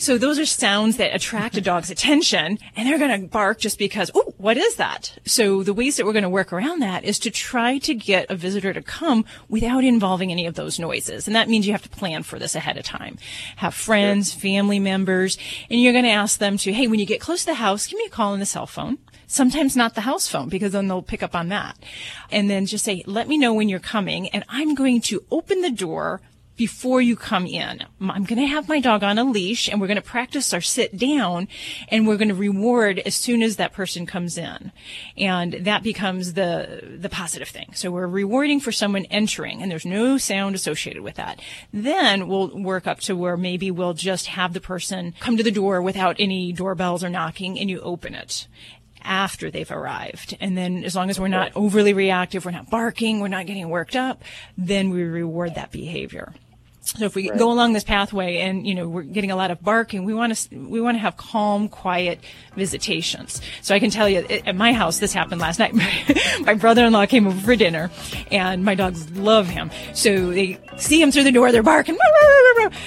[0.00, 3.78] So those are sounds that attract a dog's attention and they're going to bark just
[3.78, 5.18] because, oh, what is that?
[5.26, 8.30] So the ways that we're going to work around that is to try to get
[8.30, 11.26] a visitor to come without involving any of those noises.
[11.26, 13.18] And that means you have to plan for this ahead of time.
[13.56, 15.36] Have friends, family members,
[15.68, 17.88] and you're going to ask them to, hey, when you get close to the house,
[17.88, 18.98] give me a call on the cell phone.
[19.26, 21.76] Sometimes not the house phone because then they'll pick up on that.
[22.30, 25.60] And then just say, let me know when you're coming and I'm going to open
[25.60, 26.20] the door
[26.58, 27.84] before you come in.
[28.00, 30.60] I'm going to have my dog on a leash and we're going to practice our
[30.60, 31.46] sit down
[31.88, 34.72] and we're going to reward as soon as that person comes in.
[35.16, 37.70] And that becomes the, the positive thing.
[37.74, 41.40] So we're rewarding for someone entering and there's no sound associated with that.
[41.72, 45.52] Then we'll work up to where maybe we'll just have the person come to the
[45.52, 48.48] door without any doorbells or knocking and you open it
[49.02, 50.36] after they've arrived.
[50.40, 53.68] And then as long as we're not overly reactive, we're not barking, we're not getting
[53.68, 54.24] worked up,
[54.56, 56.34] then we reward that behavior.
[56.96, 57.38] So if we Right.
[57.38, 60.34] go along this pathway and, you know, we're getting a lot of barking, we want
[60.34, 62.18] to, we want to have calm, quiet
[62.56, 63.40] visitations.
[63.62, 65.74] So I can tell you at my house, this happened last night.
[66.40, 67.90] my brother-in-law came over for dinner
[68.30, 69.70] and my dogs love him.
[69.94, 71.96] So they see him through the door, they're barking.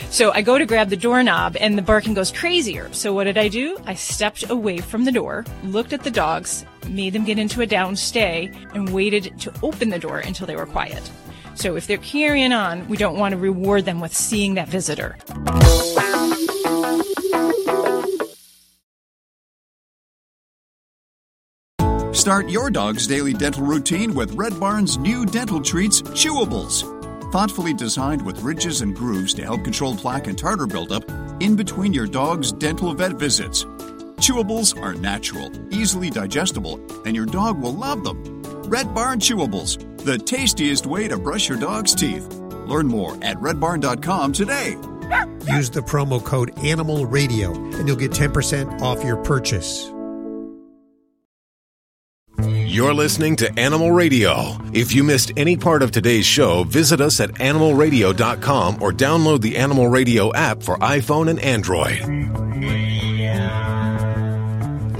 [0.09, 2.89] So I go to grab the doorknob and the barking goes crazier.
[2.93, 3.77] So what did I do?
[3.85, 7.65] I stepped away from the door, looked at the dogs, made them get into a
[7.65, 11.09] down stay and waited to open the door until they were quiet.
[11.55, 15.17] So if they're carrying on, we don't want to reward them with seeing that visitor.
[22.13, 26.83] Start your dog's daily dental routine with Red Barn's new dental treats, Chewables.
[27.31, 31.09] Thoughtfully designed with ridges and grooves to help control plaque and tartar buildup
[31.41, 33.63] in between your dog's dental vet visits.
[34.17, 38.43] Chewables are natural, easily digestible, and your dog will love them.
[38.69, 42.27] Red Barn Chewables, the tastiest way to brush your dog's teeth.
[42.65, 44.77] Learn more at redbarn.com today.
[45.47, 49.91] Use the promo code Animal Radio and you'll get 10% off your purchase.
[52.71, 54.57] You're listening to Animal Radio.
[54.73, 59.57] If you missed any part of today's show, visit us at animalradio.com or download the
[59.57, 61.99] Animal Radio app for iPhone and Android.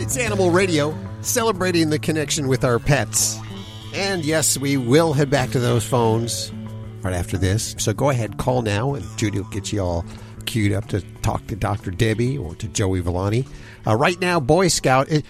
[0.01, 3.39] It's Animal Radio, celebrating the connection with our pets.
[3.93, 6.51] And yes, we will head back to those phones
[7.01, 7.75] right after this.
[7.77, 10.05] So go ahead, call now, and Judy will get you all
[10.45, 11.91] queued up to talk to Dr.
[11.91, 13.45] Debbie or to Joey Villani.
[13.85, 15.09] Uh, right now, Boy Scout.
[15.09, 15.23] Is,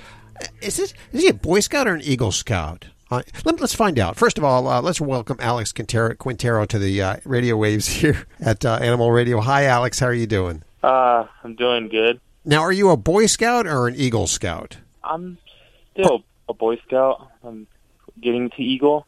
[0.62, 2.86] is, it, is he a Boy Scout or an Eagle Scout?
[3.10, 4.15] Uh, let, us find out.
[4.15, 8.26] First of all, uh, let's welcome Alex Quintero, Quintero to the uh, radio waves here
[8.39, 9.41] at uh, Animal Radio.
[9.41, 10.00] Hi, Alex.
[10.00, 10.63] How are you doing?
[10.84, 12.21] Uh, I'm doing good.
[12.45, 14.78] Now, are you a Boy Scout or an Eagle Scout?
[15.04, 15.38] I'm
[15.93, 17.28] still a Boy Scout.
[17.43, 17.67] I'm
[18.21, 19.05] getting to Eagle.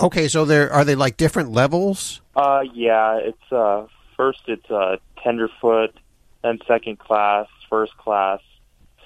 [0.00, 2.20] Okay, so there are they like different levels?
[2.34, 5.94] Uh, yeah, it's uh first it's uh tenderfoot,
[6.42, 8.40] then second class, first class,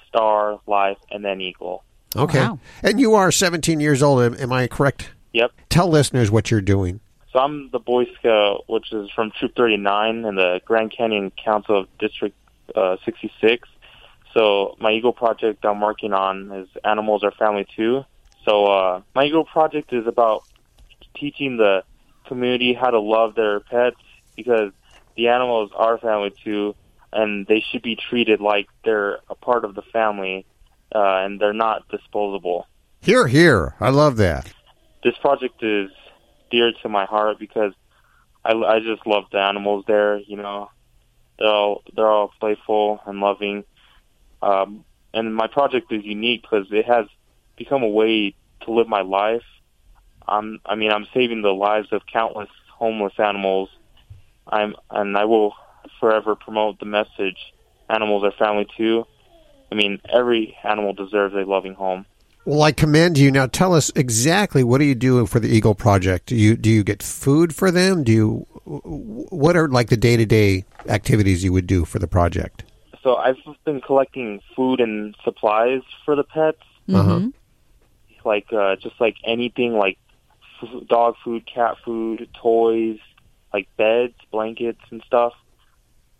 [0.07, 1.83] star, life, and then Eagle.
[2.15, 2.49] Okay,
[2.83, 4.21] and you are 17 years old.
[4.21, 5.11] Am, am I correct?
[5.33, 5.51] Yep.
[5.69, 6.99] Tell listeners what you're doing.
[7.31, 11.81] So I'm the Boy Scout, which is from Troop 39 and the Grand Canyon Council
[11.81, 12.35] of District
[12.73, 13.67] uh, 66.
[14.33, 18.03] So my Eagle project I'm working on is Animals Are Family Too.
[18.47, 20.43] So uh, my Eagle project is about
[21.15, 21.83] teaching the
[22.27, 23.97] community how to love their pets
[24.35, 24.71] because
[25.15, 26.75] the animals are family too.
[27.11, 30.45] and they should be treated like they're a part of the family,
[30.93, 32.67] uh, and they're not disposable.
[33.01, 33.75] Here, here.
[33.79, 34.51] I love that.
[35.03, 35.89] This project is
[36.51, 37.73] dear to my heart because
[38.43, 40.19] I, I just love the animals there.
[40.19, 40.69] You know,
[41.39, 43.63] they're all they're all playful and loving,
[44.41, 47.07] um, and my project is unique because it has
[47.57, 49.43] become a way to live my life.
[50.27, 53.69] I'm, I mean, I'm saving the lives of countless homeless animals.
[54.47, 55.53] I'm, and I will
[55.99, 57.37] forever promote the message:
[57.89, 59.05] animals are family too.
[59.71, 62.05] I mean, every animal deserves a loving home.
[62.45, 63.29] Well, I commend you.
[63.29, 66.27] Now, tell us exactly what are you doing for the Eagle Project?
[66.27, 68.05] Do you do you get food for them?
[68.05, 72.07] Do you what are like the day to day activities you would do for the
[72.07, 72.63] project?
[73.03, 73.35] So I've
[73.65, 77.29] been collecting food and supplies for the pets, Uh-huh.
[78.27, 79.97] Like uh, just like anything, like
[80.61, 82.99] f- dog food, cat food, toys,
[83.53, 85.33] like beds, blankets, and stuff.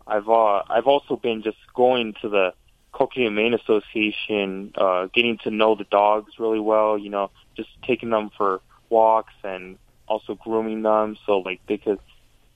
[0.06, 2.54] I've uh, I've also been just going to the
[2.92, 6.96] Coconino Humane Association, uh, getting to know the dogs really well.
[6.98, 9.76] You know, just taking them for walks and
[10.08, 12.00] also grooming them so like they could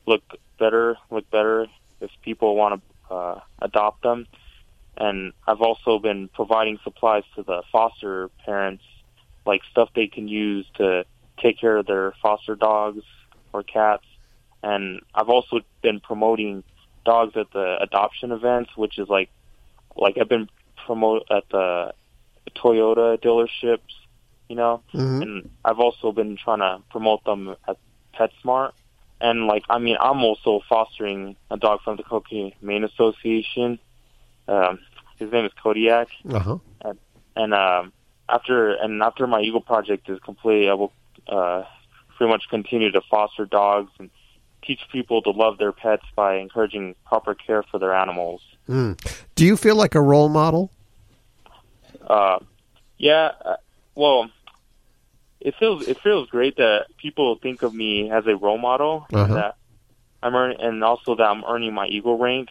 [0.06, 0.22] look
[0.58, 1.66] better, look better
[2.00, 4.26] if people want to uh, adopt them.
[4.96, 8.84] And I've also been providing supplies to the foster parents,
[9.46, 11.04] like stuff they can use to
[11.38, 13.02] take care of their foster dogs
[13.52, 14.04] or cats.
[14.62, 16.62] And I've also been promoting
[17.04, 19.28] dogs at the adoption events, which is like,
[19.96, 20.48] like I've been
[20.86, 21.92] promote at the
[22.56, 23.80] Toyota dealerships,
[24.48, 25.22] you know, Mhm.
[25.22, 27.76] and I've also been trying to promote them at
[28.14, 28.72] PetSmart.
[29.20, 33.78] And like, I mean, I'm also fostering a dog from the Humane Association.
[34.48, 34.80] Um,
[35.18, 36.58] his name is Kodiak, Uh huh.
[36.84, 36.98] and,
[37.36, 37.92] and um,
[38.28, 40.92] after and after my Eagle project is complete, I will
[41.26, 41.64] uh,
[42.16, 44.10] pretty much continue to foster dogs and
[44.62, 48.42] teach people to love their pets by encouraging proper care for their animals.
[48.68, 48.96] Mm.
[49.34, 50.70] Do you feel like a role model?
[52.06, 52.38] Uh,
[52.98, 53.56] yeah, uh,
[53.94, 54.30] well,
[55.40, 59.06] it feels it feels great that people think of me as a role model.
[59.12, 59.24] Uh-huh.
[59.24, 59.56] And that
[60.22, 62.50] I'm earning, and also that I'm earning my Eagle rank.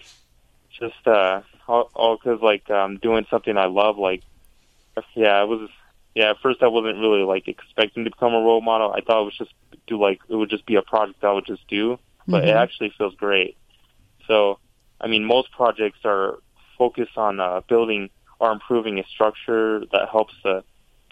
[0.77, 3.97] Just uh, all all because like I'm doing something I love.
[3.97, 4.23] Like,
[5.15, 5.69] yeah, I was.
[6.13, 8.91] Yeah, at first I wasn't really like expecting to become a role model.
[8.91, 9.53] I thought it was just
[9.87, 12.61] do like it would just be a project I would just do, but it Mhm.
[12.61, 13.55] actually feels great.
[14.27, 14.59] So,
[14.99, 16.39] I mean, most projects are
[16.77, 20.63] focused on uh, building or improving a structure that helps the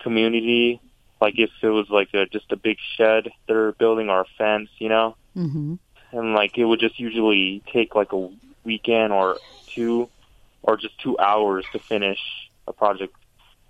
[0.01, 0.81] community.
[1.21, 4.69] Like if it was like a, just a big shed they're building or a fence,
[4.79, 5.75] you know, Mm-hmm.
[6.11, 8.29] and like it would just usually take like a
[8.65, 9.39] weekend or
[9.75, 10.09] two,
[10.63, 12.19] or just two hours to finish
[12.67, 13.13] a project.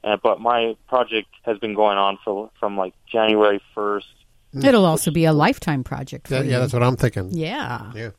[0.03, 4.07] Uh, but my project has been going on for from like January first.
[4.53, 6.51] It'll also be a lifetime project for Yeah, you.
[6.51, 7.29] yeah, that's what I'm thinking.
[7.31, 7.91] Yeah.
[7.93, 8.09] Yeah.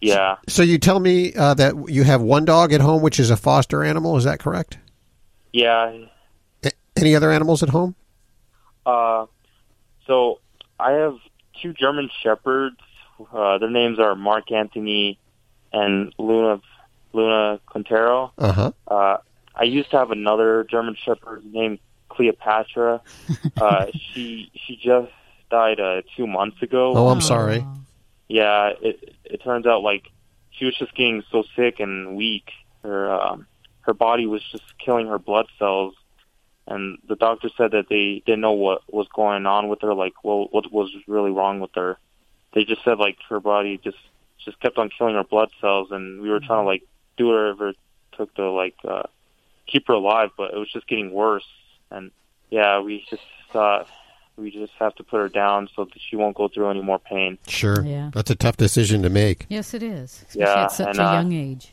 [0.00, 0.36] Yeah.
[0.48, 3.36] So you tell me uh, that you have one dog at home, which is a
[3.36, 4.16] foster animal.
[4.18, 4.76] Is that correct?
[5.52, 5.96] Yeah.
[6.96, 7.94] Any other animals at home?
[8.84, 9.26] Uh,
[10.06, 10.40] so
[10.78, 11.16] I have
[11.62, 12.76] two German shepherds.
[13.32, 15.18] Uh, their names are Mark Anthony
[15.72, 16.60] and Luna
[17.12, 18.32] Luna Quintero.
[18.36, 18.72] Uh-huh.
[18.86, 19.16] Uh
[19.54, 21.78] I used to have another German shepherd named
[22.08, 23.00] Cleopatra.
[23.56, 25.12] uh, she she just
[25.50, 26.92] died uh, two months ago.
[26.94, 27.64] Oh, I'm sorry.
[28.28, 30.10] Yeah, it it turns out like
[30.50, 32.50] she was just getting so sick and weak.
[32.82, 33.46] Her um,
[33.82, 35.94] her body was just killing her blood cells,
[36.66, 39.94] and the doctor said that they didn't know what was going on with her.
[39.94, 41.98] Like, well, what was really wrong with her?
[42.54, 43.98] They just said like her body just
[44.44, 46.82] just kept on killing her blood cells, and we were trying to like
[47.16, 47.76] do whatever it
[48.16, 49.04] took to like uh,
[49.66, 51.46] keep her alive, but it was just getting worse.
[51.90, 52.10] And
[52.50, 53.88] yeah, we just thought
[54.36, 56.98] we just have to put her down so that she won't go through any more
[56.98, 57.38] pain.
[57.46, 57.84] Sure.
[57.84, 58.10] Yeah.
[58.12, 59.46] That's a tough decision to make.
[59.48, 60.24] Yes, it is.
[60.28, 61.72] Especially Yeah, at such and, a uh, young age.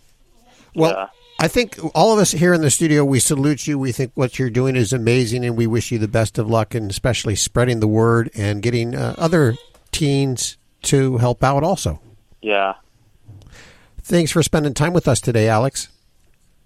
[0.74, 3.78] Well, I think all of us here in the studio, we salute you.
[3.78, 6.74] We think what you're doing is amazing, and we wish you the best of luck,
[6.76, 9.56] and especially spreading the word and getting uh, other
[9.92, 12.00] teens to help out also.
[12.42, 12.76] Yeah,
[14.04, 15.88] Thanks for spending time with us today, Alex.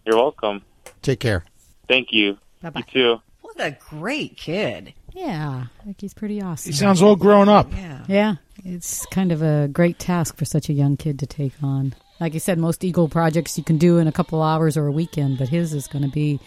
[0.05, 0.63] you're welcome.
[1.05, 1.45] Take care.
[1.87, 2.39] Thank you.
[2.63, 2.79] Bye-bye.
[2.79, 3.21] You too.
[3.41, 4.93] What a great kid.
[5.13, 6.71] Yeah, I think he's pretty awesome.
[6.71, 7.71] He sounds all grown up.
[7.71, 8.03] Yeah.
[8.07, 8.35] Yeah,
[8.65, 11.93] it's kind of a great task for such a young kid to take on.
[12.19, 14.91] Like you said, most Eagle projects you can do in a couple hours or a
[14.91, 16.39] weekend, but his is going to be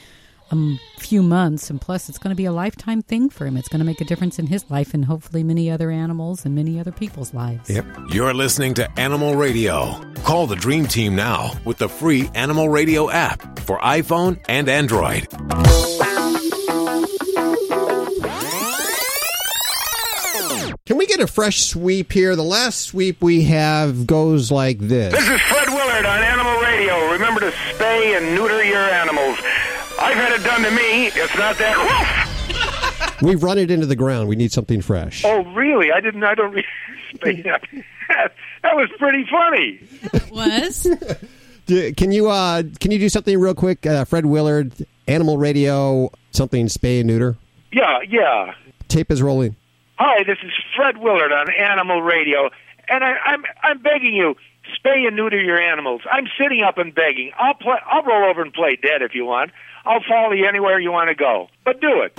[0.50, 3.56] a m- few months, and plus it's going to be a lifetime thing for him.
[3.56, 6.54] It's going to make a difference in his life and hopefully many other animals and
[6.54, 7.68] many other people's lives.
[7.68, 7.84] Yep.
[8.10, 10.00] You're listening to Animal Radio.
[10.24, 15.28] Call the Dream Team now with the free Animal Radio app for iPhone and Android.
[20.86, 22.36] Can we get get a fresh sweep here.
[22.36, 25.12] The last sweep we have goes like this.
[25.12, 27.10] This is Fred Willard on Animal Radio.
[27.12, 29.36] Remember to spay and neuter your animals.
[30.08, 31.06] I've had it done to me.
[31.08, 33.18] It's not that.
[33.22, 34.28] We've run it into the ground.
[34.28, 35.22] We need something fresh.
[35.24, 35.92] oh, really?
[35.92, 36.24] I didn't.
[36.24, 36.52] I don't.
[36.52, 36.64] Re-
[37.14, 37.42] spay
[38.08, 38.32] that.
[38.62, 39.80] that was pretty funny.
[40.30, 40.86] was.
[41.66, 43.84] Do- Can you uh, can you do something real quick?
[43.84, 44.72] Uh, Fred Willard,
[45.06, 47.36] Animal Radio, something spay and neuter.
[47.70, 48.54] Yeah, yeah.
[48.88, 49.54] Tape is rolling.
[49.98, 52.48] Hi, this is Fred Willard on Animal Radio,
[52.88, 54.36] and I, I'm I'm begging you,
[54.82, 56.00] spay and neuter your animals.
[56.10, 57.32] I'm sitting up and begging.
[57.38, 57.76] I'll play.
[57.84, 59.50] I'll roll over and play dead if you want.
[59.88, 62.12] I'll follow you anywhere you want to go, but do it.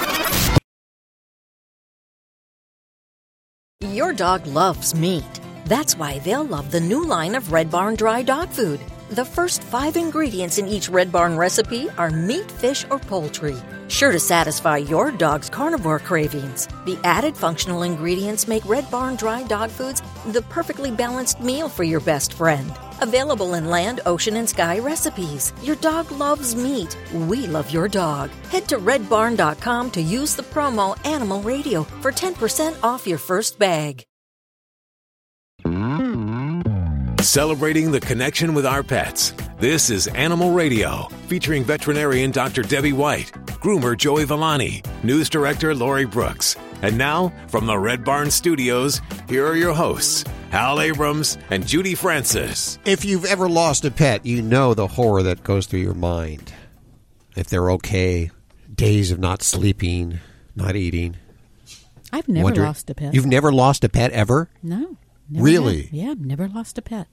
[3.93, 5.39] Your dog loves meat.
[5.65, 8.79] That's why they'll love the new line of Red Barn Dry Dog Food.
[9.11, 13.55] The first five ingredients in each Red Barn recipe are meat, fish, or poultry.
[13.87, 16.67] Sure to satisfy your dog's carnivore cravings.
[16.85, 21.83] The added functional ingredients make Red Barn Dry Dog Foods the perfectly balanced meal for
[21.83, 22.71] your best friend.
[23.01, 25.53] Available in land, ocean, and sky recipes.
[25.63, 26.97] Your dog loves meat.
[27.13, 28.29] We love your dog.
[28.51, 34.03] Head to redbarn.com to use the promo Animal Radio for 10% off your first bag.
[37.21, 39.33] Celebrating the connection with our pets.
[39.59, 42.61] This is Animal Radio, featuring veterinarian Dr.
[42.61, 43.31] Debbie White,
[43.61, 46.55] groomer Joey Villani, news director Lori Brooks.
[46.81, 51.93] And now, from the Red Barn Studios, here are your hosts, Hal Abrams and Judy
[51.95, 52.79] Francis.
[52.85, 56.51] If you've ever lost a pet, you know the horror that goes through your mind.
[57.35, 58.31] If they're okay,
[58.73, 60.19] days of not sleeping,
[60.55, 61.17] not eating.
[62.11, 63.13] I've never Wonder- lost a pet.
[63.13, 64.49] You've never lost a pet ever?
[64.63, 64.97] No.
[65.29, 65.83] never Really?
[65.83, 65.93] have.
[65.93, 67.07] Yeah, I've never lost a pet.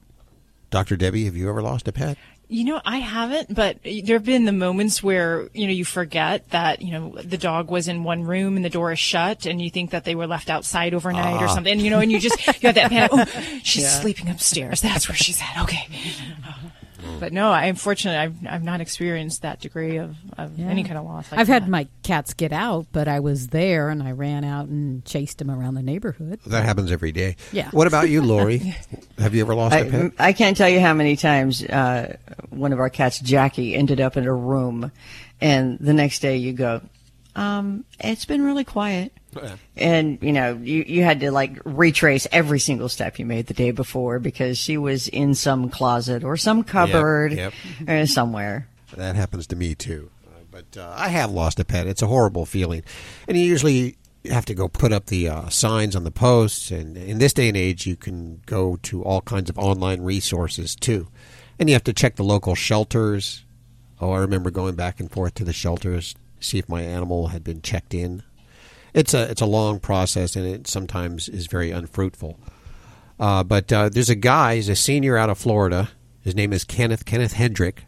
[0.70, 0.97] Dr.
[0.97, 2.16] Debbie, have you ever lost a pet?
[2.49, 6.49] You know, I haven't, but there have been the moments where, you know, you forget
[6.51, 9.61] that, you know, the dog was in one room and the door is shut and
[9.61, 11.55] you think that they were left outside overnight or Ah.
[11.55, 13.11] something, you know, and you just, you have that panic.
[13.12, 13.24] Oh,
[13.64, 13.88] she's Yeah.
[14.01, 14.80] sleeping upstairs.
[14.80, 15.62] That's where she's at.
[15.64, 15.88] Okay.
[17.20, 20.66] But no, I unfortunately, I've, I've not experienced that degree of, of Yeah.
[20.66, 21.30] any kind of loss.
[21.30, 21.62] Like I've that.
[21.62, 25.38] had my cats get out, but I was there and I ran out and chased
[25.38, 26.40] them around the neighborhood.
[26.47, 27.36] That happens every day.
[27.53, 27.70] Yeah.
[27.70, 28.59] What about you, Lori?
[29.18, 30.12] have you ever lost a pet?
[30.18, 32.16] I, I can't tell you how many times uh,
[32.51, 34.90] one of our cats, Jackie, ended up in a room,
[35.40, 36.80] and the next day you go,
[37.37, 39.12] um, "It's been really quiet,"
[39.76, 43.55] and you know you you had to like retrace every single step you made the
[43.55, 47.53] day before because she was in some closet or some cupboard yep.
[47.89, 48.68] or somewhere.
[48.97, 50.11] That happens to me too.
[50.26, 51.87] Uh, but uh, I have lost a pet.
[51.87, 52.82] It's a horrible feeling,
[53.28, 56.70] and you usually have to go put up the uh, signs on the posts.
[56.70, 60.74] And in this day and age, you can go to all kinds of online resources
[60.74, 61.09] too,
[61.59, 63.45] and you have to check the local shelters.
[64.01, 66.14] Oh, I remember going back and forth to the shelters
[66.47, 68.22] see if my animal had been checked in.
[68.94, 72.38] It's a it's a long process, and it sometimes is very unfruitful.
[73.18, 75.90] Uh, but uh, there's a guy, he's a senior out of Florida.
[76.22, 77.84] His name is Kenneth Kenneth Hendrick,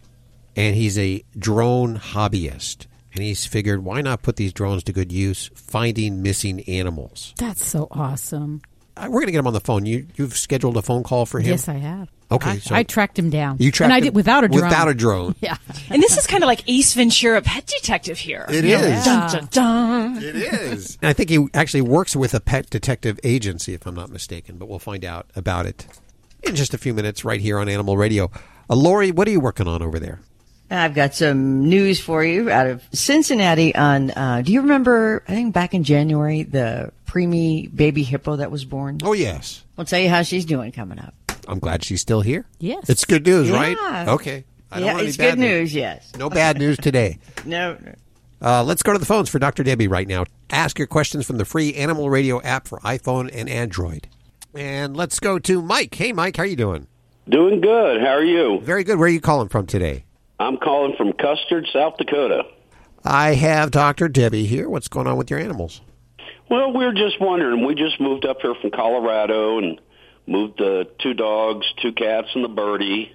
[0.56, 2.86] and he's a drone hobbyist.
[3.14, 7.32] And he's figured, why not put these drones to good use, finding missing animals?
[7.38, 8.60] That's so awesome.
[8.98, 9.86] Uh, We're going to get him on the phone.
[9.86, 11.48] You you've scheduled a phone call for him?
[11.50, 12.08] Yes, I have.
[12.30, 13.56] Okay, I, so- I tracked him down.
[13.58, 14.64] You tracked and I him did without a drone.
[14.64, 15.34] without a drone.
[15.40, 15.56] Yeah.
[15.88, 18.44] And this is kind of like Ace Ventura, Pet Detective here.
[18.50, 19.04] It You know, is.
[19.04, 20.22] Dun, dun, dun.
[20.22, 20.98] It is.
[21.00, 24.56] And I think he actually works with a pet detective agency, if I'm not mistaken.
[24.58, 25.86] But we'll find out about it
[26.42, 28.30] in just a few minutes, right here on Animal Radio.
[28.68, 30.20] Uh, Lori, what are you working on over there?
[30.70, 35.32] I've got some news for you out of Cincinnati on, uh, do you remember, I
[35.32, 38.98] think back in January, the preemie baby hippo that was born?
[39.02, 39.64] Oh, yes.
[39.76, 41.14] I'll tell you how she's doing coming up.
[41.48, 42.46] I'm glad she's still here.
[42.58, 42.88] Yes.
[42.90, 43.76] It's good news, right?
[44.08, 44.44] Okay.
[44.70, 46.12] I don't Yeah, want any it's bad good news, yes.
[46.18, 47.18] No bad news today.
[47.46, 47.94] No, no.
[48.40, 49.62] Uh, let's go to the phones for Dr.
[49.64, 50.24] Debbie right now.
[50.50, 54.06] Ask your questions from the free Animal Radio app for iPhone and Android.
[54.54, 55.94] And let's go to Mike.
[55.94, 56.86] Hey, Mike, how are you doing?
[57.28, 58.00] Doing good.
[58.00, 58.60] How are you?
[58.60, 58.98] Very good.
[58.98, 60.04] Where are you calling from today?
[60.38, 62.42] I'm calling from Custer, South Dakota.
[63.04, 64.08] I have Dr.
[64.08, 64.68] Debbie here.
[64.68, 65.80] What's going on with your animals?
[66.50, 67.64] Well, we were just wondering.
[67.66, 69.80] We just moved up here from Colorado and
[70.26, 73.12] moved the two dogs, two cats, and the birdie.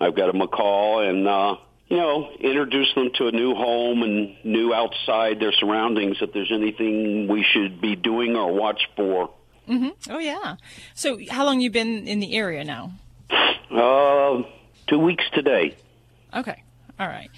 [0.00, 1.56] I've got a macaw, and uh,
[1.88, 6.18] you know, introduce them to a new home and new outside their surroundings.
[6.20, 9.30] If there's anything we should be doing or watch for.
[9.66, 10.56] hmm Oh yeah.
[10.94, 12.92] So how long you been in the area now?
[13.30, 14.42] Uh,
[14.86, 15.76] two weeks today.
[16.34, 16.62] Okay.
[17.00, 17.30] All right.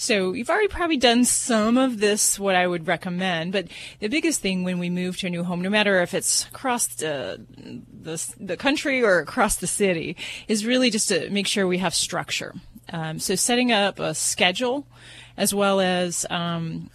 [0.00, 3.66] So you've already probably done some of this, what I would recommend, but
[3.98, 6.86] the biggest thing when we move to a new home, no matter if it's across
[6.86, 7.44] the,
[8.02, 11.96] the, the country or across the city, is really just to make sure we have
[11.96, 12.54] structure.
[12.92, 14.86] Um, so setting up a schedule
[15.36, 16.90] as well as um,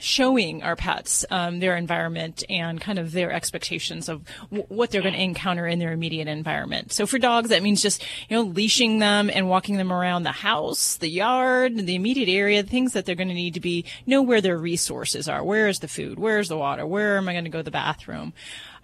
[0.00, 5.02] showing our pets um, their environment and kind of their expectations of w- what they're
[5.02, 6.92] going to encounter in their immediate environment.
[6.92, 10.32] So for dogs, that means just you know leashing them and walking them around the
[10.32, 14.22] house, the yard, the immediate area, things that they're going to need to be know
[14.22, 15.42] where their resources are.
[15.42, 16.18] Where is the food?
[16.18, 16.86] Where is the water?
[16.86, 18.32] Where am I going to go to the bathroom?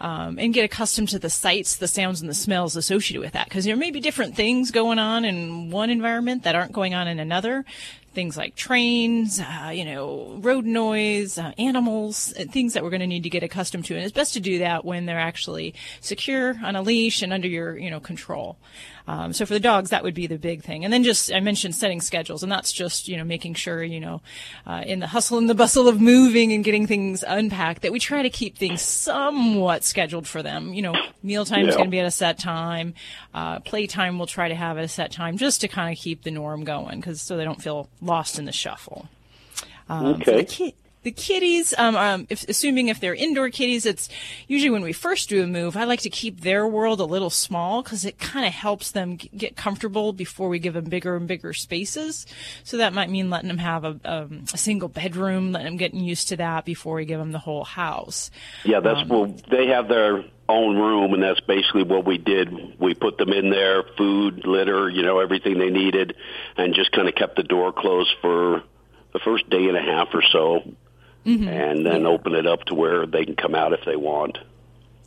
[0.00, 3.44] Um, and get accustomed to the sights, the sounds, and the smells associated with that.
[3.44, 7.06] Because there may be different things going on in one environment that aren't going on
[7.06, 7.66] in another
[8.12, 13.00] things like trains, uh, you know, road noise, uh, animals, uh, things that we're going
[13.00, 13.94] to need to get accustomed to.
[13.94, 17.48] And it's best to do that when they're actually secure on a leash and under
[17.48, 18.56] your, you know, control.
[19.10, 20.84] Um, so for the dogs, that would be the big thing.
[20.84, 23.98] And then just, I mentioned setting schedules, and that's just, you know, making sure, you
[23.98, 24.22] know,
[24.68, 27.98] uh, in the hustle and the bustle of moving and getting things unpacked, that we
[27.98, 30.72] try to keep things somewhat scheduled for them.
[30.74, 31.78] You know, mealtime is Yeah.
[31.78, 32.94] going to be at a set time.
[33.34, 36.22] Uh, playtime we'll try to have at a set time just to kind of keep
[36.22, 39.08] the norm going, because so they don't feel lost in the shuffle.
[39.88, 40.42] Um, for Okay.
[40.42, 44.08] the ki- the kitties, um, um, if, assuming if they're indoor kitties, it's
[44.48, 47.30] usually when we first do a move, I like to keep their world a little
[47.30, 51.16] small because it kind of helps them g- get comfortable before we give them bigger
[51.16, 52.26] and bigger spaces.
[52.64, 56.00] So that might mean letting them have a, um, a single bedroom, letting them getting
[56.00, 58.30] used to that before we give them the whole house.
[58.64, 59.34] Yeah, that's Um, well.
[59.50, 62.78] They have their own room, and that's basically what we did.
[62.78, 66.14] We put them in there, food, litter, you know, everything they needed,
[66.56, 68.64] and just kind of kept the door closed for
[69.12, 70.62] the first day and a half or so,
[71.26, 71.46] Mhm.
[71.46, 74.38] and then open it up to where they can come out if they want.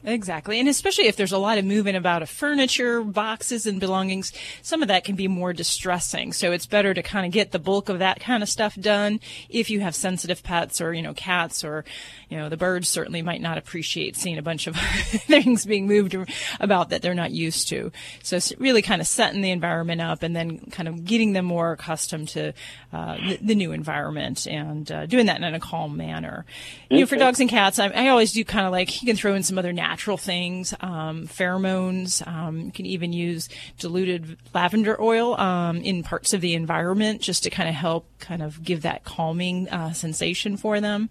[0.05, 0.59] Exactly.
[0.59, 4.81] And especially if there's a lot of movement about of furniture, boxes, and belongings, some
[4.81, 6.33] of that can be more distressing.
[6.33, 9.21] So it's better to kind of get the bulk of that kind of stuff done
[9.49, 11.85] if you have sensitive pets or, you know, cats or,
[12.29, 16.15] you know, the birds certainly might not appreciate seeing a bunch of things being moved
[16.59, 17.91] about that they're not used to.
[18.23, 21.45] So it's really kind of setting the environment up and then kind of getting them
[21.45, 22.53] more accustomed to
[22.91, 26.45] uh, the, the new environment and uh, doing that in a calm manner.
[26.89, 29.15] You know, for dogs and cats, I, I always do kind of like you can
[29.15, 32.25] throw in some other natural things, um, pheromones.
[32.27, 33.47] Um, you can even use
[33.79, 38.41] diluted lavender oil um, in parts of the environment just to kind of help kind
[38.41, 41.09] of give that calming uh, sensation for them.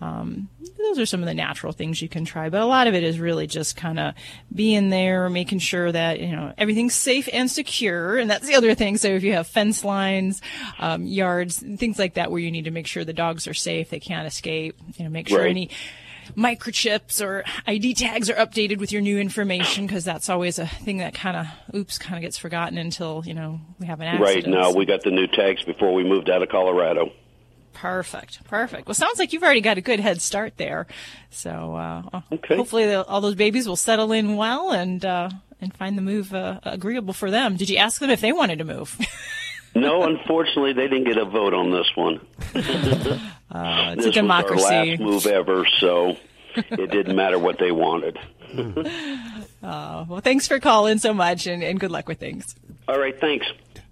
[0.00, 2.94] Um, those are some of the natural things you can try, but a lot of
[2.94, 4.14] it is really just kind of
[4.54, 8.74] being there, making sure that you know everything's safe and secure, and that's the other
[8.74, 8.96] thing.
[8.96, 10.40] So if you have fence lines,
[10.78, 13.90] um, yards, things like that, where you need to make sure the dogs are safe,
[13.90, 14.76] they can't escape.
[14.96, 15.50] You know, make sure Right.
[15.50, 15.70] any
[16.36, 20.98] microchips or ID tags are updated with your new information because that's always a thing
[20.98, 24.34] that kind of oops kind of gets forgotten until you know we have an accident.
[24.34, 27.12] Right now, we got the new tags before we moved out of Colorado.
[27.72, 28.86] Perfect, perfect.
[28.86, 30.86] Well, sounds like you've already got a good head start there.
[31.30, 36.02] So uh, hopefully all those babies will settle in well and uh, and find the
[36.02, 37.56] move uh, agreeable for them.
[37.56, 38.98] Did you ask them if they wanted to move?
[39.74, 42.20] No, unfortunately, they didn't get a vote on this one.
[43.52, 44.54] Uh, it's this a democracy.
[44.54, 46.16] was our last move ever, so
[46.56, 48.18] it didn't matter what they wanted.
[49.62, 52.56] Uh, well, thanks for calling so much, and, and good luck with things.
[52.88, 53.46] All right, thanks.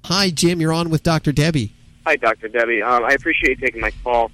[0.06, 0.60] Hi, Jim.
[0.60, 1.30] You're on with Dr.
[1.30, 1.72] Debbie.
[2.04, 2.48] Hi, Dr.
[2.48, 2.82] Debbie.
[2.82, 4.32] Um, I appreciate you taking my call.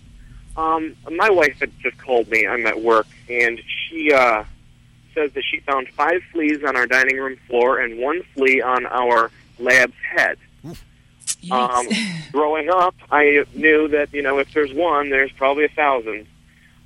[0.57, 2.47] Um, my wife had just called me.
[2.47, 4.45] I'm at work, and she uh,
[5.15, 8.87] says that she found five fleas on our dining room floor and one flea on
[8.87, 10.39] our lab's head.
[11.51, 11.87] Um,
[12.33, 16.27] growing up, I knew that you know if there's one, there's probably a thousand.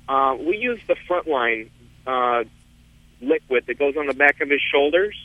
[0.07, 1.69] Uh, we use the Frontline
[2.05, 2.43] uh,
[3.21, 5.15] liquid that goes on the back of his shoulders.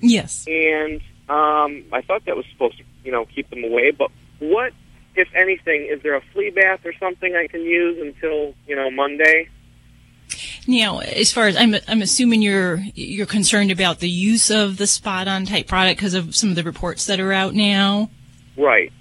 [0.00, 0.44] Yes.
[0.46, 3.92] And um, I thought that was supposed to, you know, keep them away.
[3.92, 4.72] But what,
[5.14, 8.90] if anything, is there a flea bath or something I can use until you know
[8.90, 9.48] Monday?
[10.66, 14.86] Now, as far as I'm, I'm assuming you're you're concerned about the use of the
[14.86, 18.10] spot on type product because of some of the reports that are out now.
[18.56, 18.92] Right.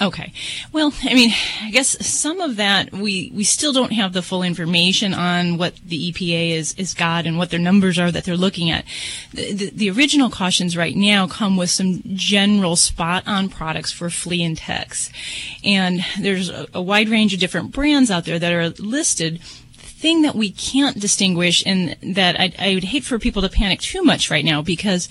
[0.00, 0.32] Okay.
[0.72, 1.30] Well, I mean,
[1.60, 5.76] I guess some of that we we still don't have the full information on what
[5.84, 8.84] the EPA is is got and what their numbers are that they're looking at.
[9.32, 14.08] The, the, the original cautions right now come with some general spot on products for
[14.08, 15.10] flea and ticks,
[15.62, 19.40] and there's a, a wide range of different brands out there that are listed
[20.02, 23.80] thing that we can't distinguish and that I, I would hate for people to panic
[23.80, 25.08] too much right now because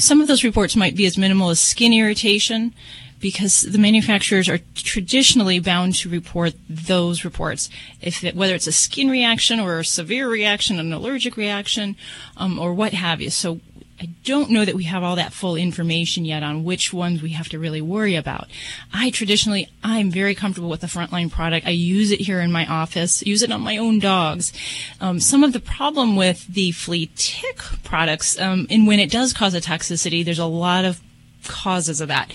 [0.00, 2.74] some of those reports might be as minimal as skin irritation
[3.20, 7.68] because the manufacturers are traditionally bound to report those reports.
[8.00, 11.96] If it, whether it's a skin reaction or a severe reaction an allergic reaction
[12.38, 13.28] um, or what have you.
[13.30, 13.60] So
[14.00, 17.30] I don't know that we have all that full information yet on which ones we
[17.30, 18.48] have to really worry about.
[18.94, 21.66] I traditionally, I'm very comfortable with the frontline product.
[21.66, 24.54] I use it here in my office, use it on my own dogs.
[25.02, 29.34] Um, some of the problem with the flea tick products, um, and when it does
[29.34, 31.02] cause a toxicity, there's a lot of
[31.44, 32.32] causes of that.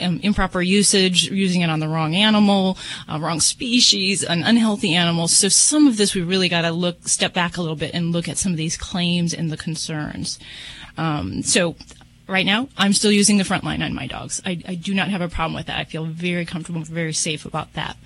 [0.00, 5.26] Um, improper usage, using it on the wrong animal, uh, wrong species, an unhealthy animal.
[5.26, 8.12] So some of this we really got to look, step back a little bit and
[8.12, 10.38] look at some of these claims and the concerns.
[10.98, 11.76] Um, so
[12.26, 14.42] right now, I'm still using the Frontline on my dogs.
[14.44, 15.78] I, I, do not have a problem with that.
[15.78, 17.96] I feel very comfortable, very safe about that.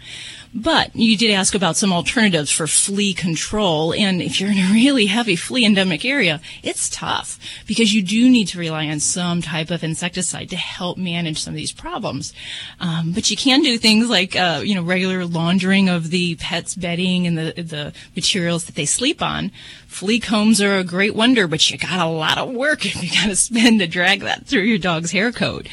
[0.55, 3.94] But you did ask about some alternatives for flea control.
[3.94, 8.28] And if you're in a really heavy flea endemic area, it's tough because you do
[8.28, 12.34] need to rely on some type of insecticide to help manage some of these problems.
[12.80, 16.74] Um, but you can do things like, uh, you know, regular laundering of the pet's
[16.74, 19.53] bedding and the, the materials that they sleep on.
[19.86, 23.11] Flea combs are a great wonder, but you got a lot of work if you
[23.11, 25.66] got to spend to drag that through your dog's hair coat.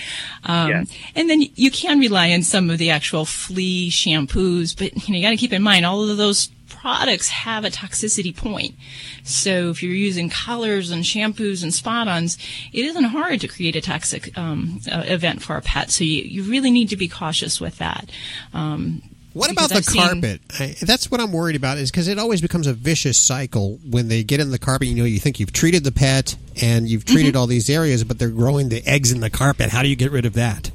[0.44, 0.92] Um, yes.
[1.16, 5.20] And then you can rely on some of the actual flea shampoos, but you know
[5.20, 8.76] you got to keep in mind all of those products have a toxicity point.
[9.24, 12.38] So if you're using collars and shampoos and spot-ons,
[12.72, 15.92] it isn't hard to create a toxic um, uh, event for a pet.
[15.92, 18.10] So you, you really need to be cautious with that.
[18.54, 19.02] Um,
[19.40, 20.42] what about the I've carpet?
[20.52, 20.70] Seen...
[20.70, 21.78] I, that's what I'm worried about.
[21.78, 24.88] Is because it always becomes a vicious cycle when they get in the carpet.
[24.88, 27.40] You know, you think you've treated the pet and you've treated mm-hmm.
[27.40, 29.70] all these areas, but they're growing the eggs in the carpet.
[29.70, 30.72] How do you get rid of that?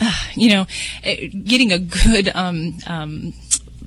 [0.00, 0.66] Uh, you know,
[1.04, 3.32] eh, getting a good um, um,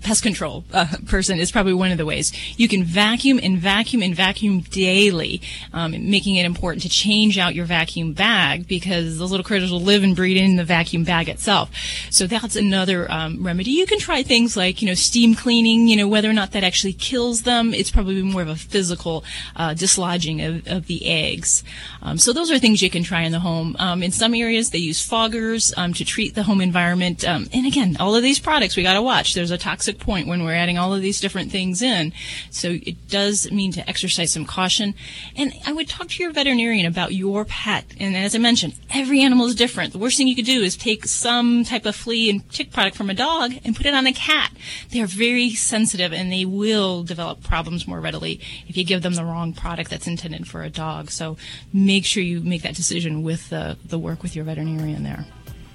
[0.01, 2.31] pest control uh, person is probably one of the ways.
[2.57, 5.41] You can vacuum and vacuum and vacuum daily,
[5.73, 9.81] um, making it important to change out your vacuum bag because those little critters will
[9.81, 11.71] live and breed in the vacuum bag itself.
[12.09, 13.71] So that's another um, remedy.
[13.71, 16.63] You can try things like, you know, steam cleaning, you know, whether or not that
[16.63, 17.73] actually kills them.
[17.73, 19.23] It's probably more of a physical
[19.55, 21.63] uh, dislodging of, of the eggs.
[22.01, 23.75] Um, so those are things you can try in the home.
[23.79, 27.27] Um, in some areas, they use foggers um, to treat the home environment.
[27.27, 29.33] Um, and again, all of these products we got to watch.
[29.33, 32.13] There's a toxic point when we're adding all of these different things in.
[32.49, 34.93] So it does mean to exercise some caution.
[35.35, 37.85] And I would talk to your veterinarian about your pet.
[37.99, 39.93] And as I mentioned, every animal is different.
[39.93, 42.95] The worst thing you could do is take some type of flea and tick product
[42.95, 44.51] from a dog and put it on a cat.
[44.89, 49.25] They're very sensitive and they will develop problems more readily if you give them the
[49.25, 51.11] wrong product that's intended for a dog.
[51.11, 51.37] So
[51.73, 55.25] make sure you make that decision with the, the work with your veterinarian there.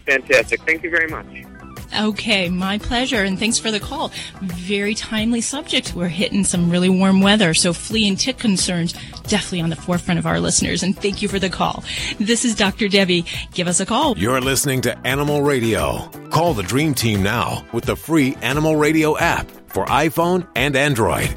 [0.06, 0.60] Fantastic.
[0.62, 1.26] Thank you very much.
[1.98, 4.10] Okay, my pleasure, and thanks for the call.
[4.42, 5.94] Very timely subject.
[5.94, 8.92] We're hitting some really warm weather, so flea and tick concerns
[9.24, 11.84] definitely on the forefront of our listeners, and thank you for the call.
[12.18, 12.88] This is Dr.
[12.88, 13.24] Debbie.
[13.52, 14.16] Give us a call.
[14.18, 16.08] You're listening to Animal Radio.
[16.30, 21.28] Call the Dream Team now with the free Animal Radio app for iPhone and Android.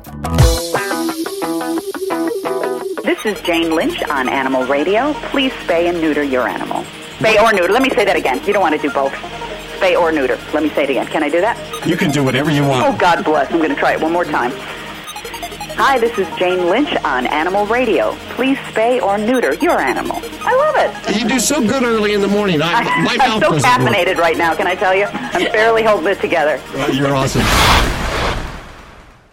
[3.03, 5.13] This is Jane Lynch on Animal Radio.
[5.31, 6.83] Please spay and neuter your animal.
[7.17, 7.73] Spay or neuter.
[7.73, 8.41] Let me say that again.
[8.45, 9.13] You don't want to do both
[9.79, 10.37] spay or neuter.
[10.53, 11.07] Let me say it again.
[11.07, 11.87] Can I do that?
[11.87, 12.85] You can do whatever you want.
[12.85, 13.51] Oh, God bless.
[13.51, 14.51] I'm going to try it one more time.
[15.81, 18.13] Hi, this is Jane Lynch on Animal Radio.
[18.31, 20.17] Please spay or neuter your animal.
[20.41, 21.21] I love it.
[21.21, 22.59] You do so good early in the morning.
[22.61, 25.05] I, my I'm so caffeinated right now, can I tell you?
[25.05, 26.61] I'm barely holding it together.
[26.73, 27.43] Well, you're awesome.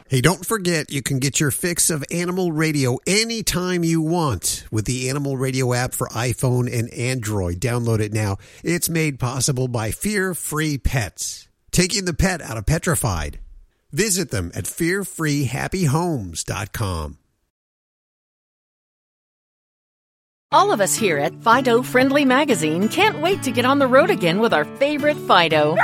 [0.09, 4.85] Hey, don't forget you can get your fix of Animal Radio anytime you want with
[4.85, 7.57] the Animal Radio app for iPhone and Android.
[7.57, 8.37] Download it now.
[8.63, 13.41] It's made possible by Fear Free Pets, taking the pet out of petrified.
[13.91, 17.19] Visit them at fearfreehappyhomes.com.
[20.53, 24.11] All of us here at Fido Friendly Magazine can't wait to get on the road
[24.11, 25.77] again with our favorite Fido.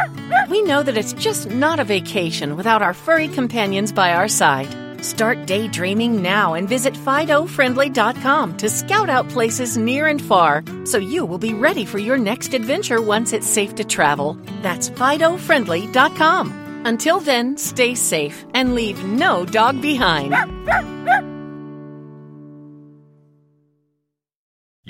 [0.49, 4.69] We know that it's just not a vacation without our furry companions by our side.
[5.05, 11.27] Start daydreaming now and visit FidoFriendly.com to scout out places near and far so you
[11.27, 14.39] will be ready for your next adventure once it's safe to travel.
[14.63, 16.85] That's FidoFriendly.com.
[16.85, 21.32] Until then, stay safe and leave no dog behind.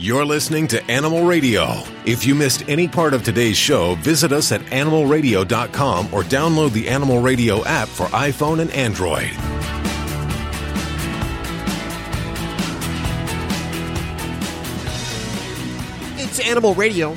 [0.03, 1.85] You're listening to Animal Radio.
[2.05, 6.89] If you missed any part of today's show, visit us at animalradio.com or download the
[6.89, 9.31] Animal Radio app for iPhone and Android.
[16.19, 17.13] It's Animal Radio.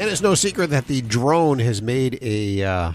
[0.00, 2.92] And it's no secret that the drone has made a uh,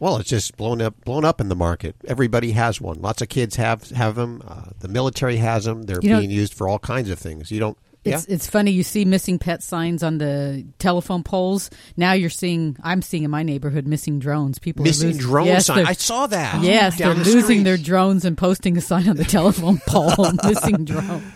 [0.00, 1.94] well, it's just blown up, blown up in the market.
[2.08, 3.00] Everybody has one.
[3.00, 4.42] Lots of kids have have them.
[4.44, 5.84] Uh, the military has them.
[5.84, 7.52] They're you being used for all kinds of things.
[7.52, 7.78] You don't.
[8.04, 8.34] It's yeah?
[8.34, 8.72] it's funny.
[8.72, 11.70] You see missing pet signs on the telephone poles.
[11.96, 12.76] Now you're seeing.
[12.82, 14.58] I'm seeing in my neighborhood missing drones.
[14.58, 15.86] People missing losing, drone yes, sign.
[15.86, 16.62] I saw that.
[16.62, 17.62] Yes, they're the losing street.
[17.62, 20.32] their drones and posting a sign on the telephone pole.
[20.44, 21.32] missing drone.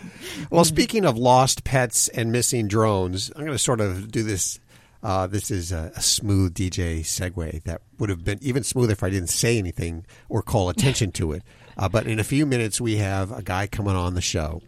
[0.49, 4.59] Well, speaking of lost pets and missing drones, I'm going to sort of do this
[5.03, 9.03] uh, this is a, a, smooth DJ segue that would have been even smoother if
[9.03, 11.43] I didn't say anything or call attention to it.
[11.77, 14.61] Uh, but in a few minutes, we have a guy coming on the show.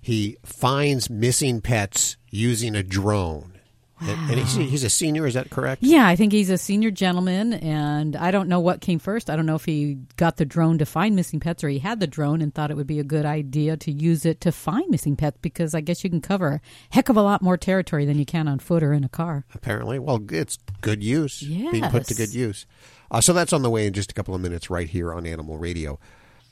[0.00, 3.58] He finds missing pets using a drone.
[4.00, 5.82] And, and he's, he's a senior, is that correct?
[5.82, 9.28] Yeah, I think he's a senior gentleman, and I don't know what came first.
[9.28, 11.98] I don't know if he got the drone to find missing pets or he had
[11.98, 14.88] the drone and thought it would be a good idea to use it to find
[14.88, 16.60] missing pets because I guess you can cover a
[16.94, 19.44] heck of a lot more territory than you can on foot or in a car.
[19.52, 19.98] Apparently.
[19.98, 21.40] Well, it's good use.
[21.40, 22.66] Being put to good use.
[23.10, 25.26] Uh, so that's on the way in just a couple of minutes right here on
[25.26, 25.98] Animal Radio.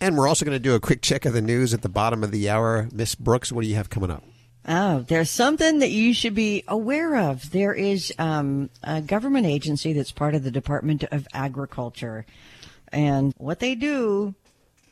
[0.01, 2.23] And we're also going to do a quick check of the news at the bottom
[2.23, 2.89] of the hour.
[2.93, 4.23] Miss Brooks, what do you have coming up?
[4.69, 7.51] Oh, there's something that you should be aware of.
[7.53, 12.27] There is um, a government agency that's part of the Department of Agriculture,
[12.93, 14.35] and what they do,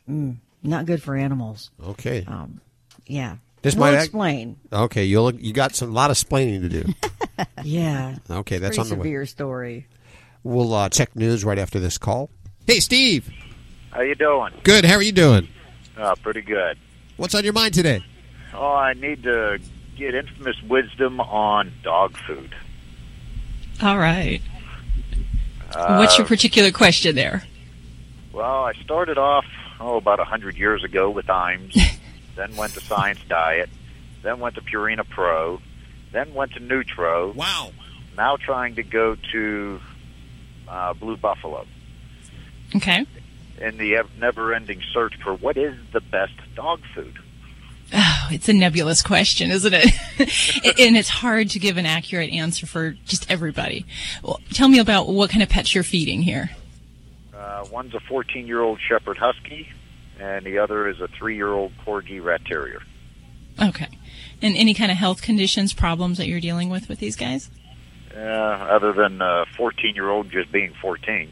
[0.09, 1.71] mm, not good for animals.
[1.85, 2.25] Okay.
[2.27, 2.61] Um,
[3.07, 3.37] yeah.
[3.63, 4.59] This we'll might explain.
[4.73, 6.93] Okay, you'll you got some lot of splaining to do.
[7.65, 8.17] Yeah.
[8.31, 9.09] Okay, that's Pretty on the way.
[9.09, 9.87] severe story.
[10.45, 12.31] We'll uh, check news right after this call.
[12.67, 13.29] Hey, Steve.
[13.95, 14.53] How you doing?
[14.65, 14.85] Good.
[14.85, 15.49] How are you doing?
[15.97, 16.77] Uh, pretty good.
[17.17, 18.05] What's on your mind today?
[18.53, 19.61] Oh, I need to
[19.97, 22.57] get infamous wisdom on dog food.
[23.81, 24.43] All right.
[25.73, 27.45] Uh, What's your particular question there?
[28.33, 29.45] Well, I started off
[29.79, 31.97] oh about a hundred years ago with IAMS,
[32.37, 33.71] then went to Science Diet,
[34.23, 35.61] then went to Purina Pro,
[36.11, 37.33] then went to Nutro.
[37.33, 37.71] Wow.
[38.17, 39.81] Now trying to go to
[40.69, 41.65] uh, Blue Buffalo
[42.75, 43.07] Okay.
[43.59, 47.19] In the never-ending search for what is the best dog food.
[47.93, 49.87] Oh, it's a nebulous question, isn't it?
[50.81, 53.87] and it's hard to give an accurate answer for just everybody.
[54.23, 56.51] Well, tell me about what kind of pets you're feeding here.
[57.37, 59.69] Uh, one's a 14-year-old Shepherd Husky,
[60.19, 62.83] and the other is a three-year-old Corgi Rat Terrier.
[63.63, 63.89] Okay.
[64.43, 67.51] And any kind of health conditions, problems that you're dealing with with these guys?
[68.15, 71.31] Uh, other than uh, 14-year-old just being 14.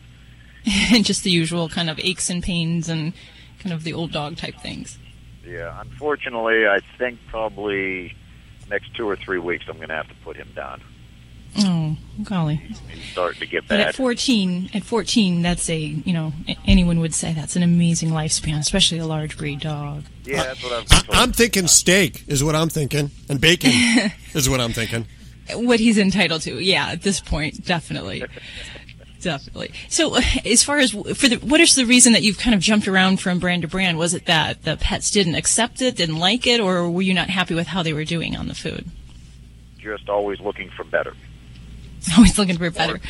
[0.66, 3.12] And just the usual kind of aches and pains and
[3.60, 4.98] kind of the old dog type things.
[5.46, 8.14] Yeah, unfortunately, I think probably
[8.70, 10.80] next two or three weeks I'm going to have to put him down.
[11.58, 12.56] Oh, golly.
[12.56, 12.80] He's
[13.12, 13.88] starting to get But bad.
[13.88, 16.32] at 14, at 14, that's a, you know,
[16.66, 20.04] anyone would say that's an amazing lifespan, especially a large breed dog.
[20.24, 20.84] yeah, that's what I'm.
[21.14, 23.70] I, I'm thinking steak is what I'm thinking, and bacon
[24.34, 25.06] is what I'm thinking.
[25.54, 28.24] What he's entitled to, yeah, at this point, definitely.
[29.22, 29.72] Definitely.
[29.88, 32.60] So, uh, as far as for the, what is the reason that you've kind of
[32.60, 33.96] jumped around from brand to brand?
[33.96, 37.30] Was it that the pets didn't accept it, didn't like it, or were you not
[37.30, 38.84] happy with how they were doing on the food?
[39.78, 41.14] Just always looking for better.
[42.16, 43.00] Always looking for better.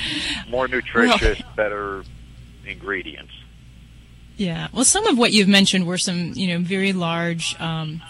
[0.50, 2.04] More nutritious, better
[2.66, 3.32] ingredients.
[4.36, 4.68] Yeah.
[4.70, 8.02] Well, some of what you've mentioned were some, you know, very large um,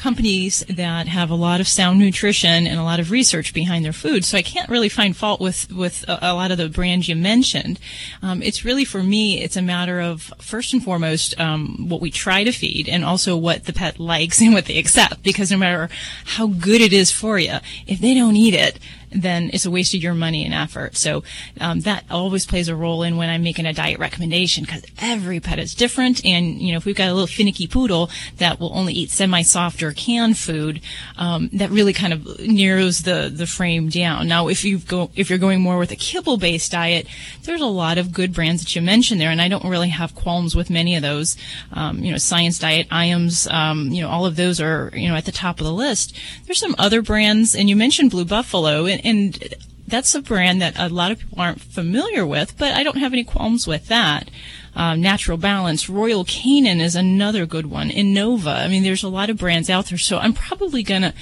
[0.00, 3.92] companies that have a lot of sound nutrition and a lot of research behind their
[3.92, 4.24] food.
[4.24, 7.14] So I can't really find fault with with a, a lot of the brands you
[7.14, 7.78] mentioned.
[8.22, 12.10] Um, it's really for me, it's a matter of first and foremost um, what we
[12.10, 15.22] try to feed, and also what the pet likes and what they accept.
[15.22, 15.90] Because no matter
[16.24, 18.78] how good it is for you, if they don't eat it,
[19.10, 20.96] then it's a waste of your money and effort.
[20.96, 21.22] So
[21.60, 25.40] um, that always plays a role in when I'm making a diet recommendation because every
[25.40, 26.24] pet is different.
[26.24, 29.82] And you know, if we've got a little finicky poodle that will only eat semi-soft
[29.82, 30.80] or canned food,
[31.18, 34.28] um, that really kind of narrows the the frame down.
[34.28, 37.06] Now, if you go if you're going more with a kibble-based diet,
[37.42, 40.14] there's a lot of good brands that you mentioned there, and I don't really have
[40.14, 41.36] qualms with many of those.
[41.72, 45.16] Um, you know, Science Diet, IAMS, um, you know, all of those are you know
[45.16, 46.16] at the top of the list.
[46.46, 49.54] There's some other brands, and you mentioned Blue Buffalo, and, and
[49.86, 53.12] that's a brand that a lot of people aren't familiar with, but I don't have
[53.12, 54.30] any qualms with that.
[54.74, 57.90] Uh, Natural Balance, Royal Canin is another good one.
[57.90, 58.64] Innova.
[58.64, 61.12] I mean, there's a lot of brands out there, so I'm probably gonna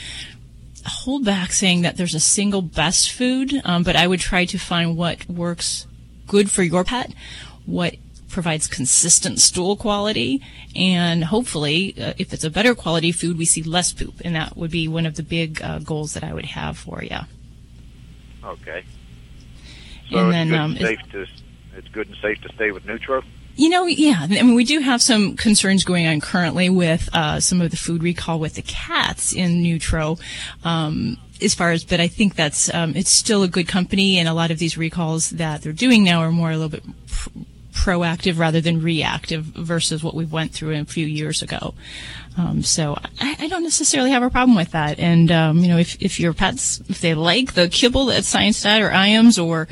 [0.84, 4.58] hold back saying that there's a single best food, um, but I would try to
[4.58, 5.86] find what works
[6.26, 7.12] good for your pet,
[7.66, 7.96] what
[8.28, 10.42] provides consistent stool quality,
[10.76, 14.56] and hopefully, uh, if it's a better quality food, we see less poop, and that
[14.56, 17.18] would be one of the big uh, goals that I would have for you.
[18.44, 18.84] Okay.
[20.10, 21.26] So And it's then, good um, and safe to
[21.76, 23.22] it's good and safe to stay with Nutro.
[23.56, 24.18] You know, yeah.
[24.20, 27.76] I mean, we do have some concerns going on currently with uh, some of the
[27.76, 30.16] food recall with the cats in Nutro.
[30.62, 34.28] Um, as far as, but I think that's um, it's still a good company, and
[34.28, 37.28] a lot of these recalls that they're doing now are more a little bit pr-
[37.78, 41.74] proactive rather than reactive versus what we went through a few years ago.
[42.36, 44.98] Um, so I, I don't necessarily have a problem with that.
[44.98, 48.62] And um, you know, if if your pets if they like the kibble that's Science
[48.62, 49.68] Diet or IAMS or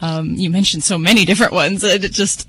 [0.00, 2.48] um, you mentioned so many different ones, that it just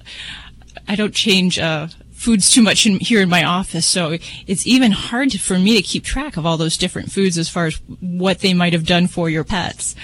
[0.87, 4.91] I don't change uh, foods too much in, here in my office, so it's even
[4.91, 7.75] hard to, for me to keep track of all those different foods as far as
[7.99, 9.95] what they might have done for your pets.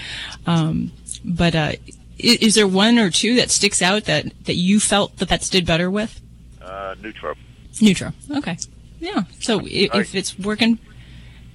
[0.46, 0.92] Um,
[1.24, 1.72] but uh,
[2.18, 5.48] is, is there one or two that sticks out that that you felt the pets
[5.50, 6.20] did better with?
[6.62, 7.34] Uh, Nutro.
[7.80, 8.12] Nutro.
[8.38, 8.56] Okay.
[9.00, 9.24] Yeah.
[9.40, 10.78] So i- All if it's working,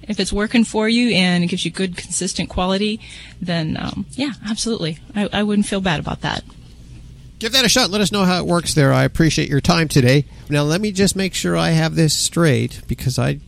[0.02, 3.00] if it's working for you and it gives you good, consistent quality,
[3.40, 4.98] then um, yeah, absolutely.
[5.14, 6.44] I, I wouldn't feel bad about that.
[7.38, 7.90] Give that a shot.
[7.90, 8.92] Let us know how it works there.
[8.92, 10.24] I appreciate your time today.
[10.48, 13.40] Now, let me just make sure I have this straight because I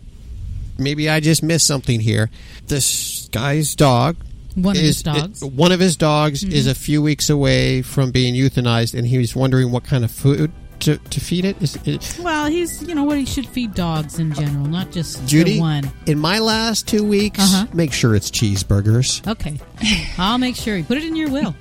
[0.76, 2.28] maybe I just missed something here.
[2.66, 4.16] This guy's dog.
[4.54, 5.42] One of his dogs.
[5.42, 6.52] it- one of his dogs Mhm.
[6.52, 10.10] is a few weeks away from being euthanized, and he was wondering what kind of
[10.10, 10.50] food
[10.80, 11.56] to, to feed it.
[11.60, 15.24] Is it Well, he's you know what he should feed dogs in general, not just
[15.26, 15.58] Judy?
[15.58, 15.90] one.
[16.06, 17.66] In my last two weeks, Uh-huh.
[17.72, 19.26] make sure it's cheeseburgers.
[19.26, 19.58] Okay,
[20.18, 21.54] I'll make sure put it in your will.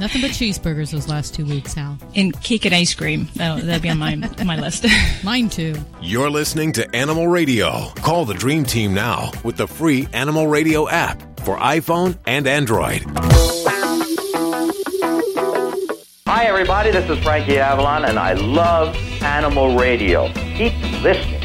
[0.00, 1.98] Nothing but cheeseburgers those last two weeks, Hal.
[2.16, 3.28] And cake and ice cream.
[3.34, 4.14] That, that'd be on my,
[4.46, 4.86] my list.
[5.22, 5.74] Mine too.
[6.00, 7.90] You're listening to Animal Radio.
[7.96, 13.02] Call the Dream Team now with the free Animal Radio app for iPhone and Android.
[16.26, 16.92] Hi, everybody.
[16.92, 20.32] This is Frankie Avalon, and I love Animal Radio.
[20.56, 20.72] Keep
[21.02, 21.39] listening.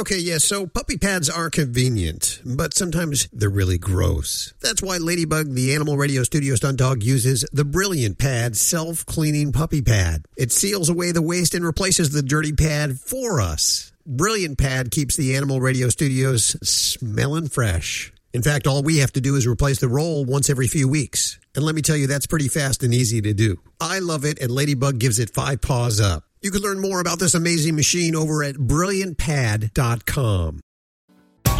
[0.00, 4.54] Okay, yeah, so puppy pads are convenient, but sometimes they're really gross.
[4.62, 9.52] That's why Ladybug, the Animal Radio Studio stunt dog, uses the Brilliant Pad self cleaning
[9.52, 10.24] puppy pad.
[10.38, 13.92] It seals away the waste and replaces the dirty pad for us.
[14.06, 18.10] Brilliant Pad keeps the Animal Radio Studios smelling fresh.
[18.32, 21.38] In fact, all we have to do is replace the roll once every few weeks.
[21.54, 23.60] And let me tell you, that's pretty fast and easy to do.
[23.78, 26.24] I love it, and Ladybug gives it five paws up.
[26.42, 30.60] You can learn more about this amazing machine over at brilliantpad.com.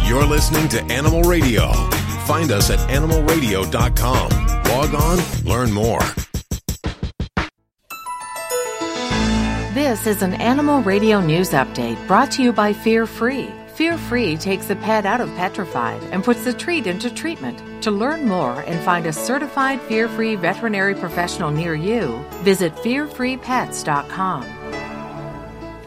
[0.05, 1.71] You're listening to Animal Radio.
[2.25, 4.29] Find us at animalradio.com.
[4.63, 5.99] Log on, learn more.
[9.75, 13.51] This is an Animal Radio News Update brought to you by Fear Free.
[13.75, 17.83] Fear Free takes the pet out of petrified and puts the treat into treatment.
[17.83, 24.60] To learn more and find a certified fear free veterinary professional near you, visit fearfreepets.com.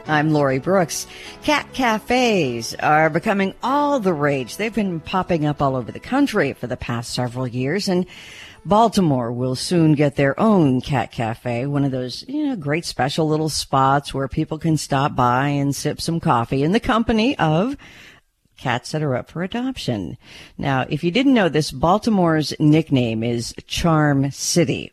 [0.07, 1.07] I'm Lori Brooks.
[1.43, 4.59] Cat cafes are becoming all the rage.
[4.59, 8.05] They've been popping up all over the country for the past several years and
[8.67, 13.29] Baltimore will soon get their own cat cafe, one of those, you know, great special
[13.29, 17.77] little spots where people can stop by and sip some coffee in the company of
[18.59, 20.17] cats that are up for adoption.
[20.57, 24.93] Now, if you didn't know this, Baltimore's nickname is Charm City.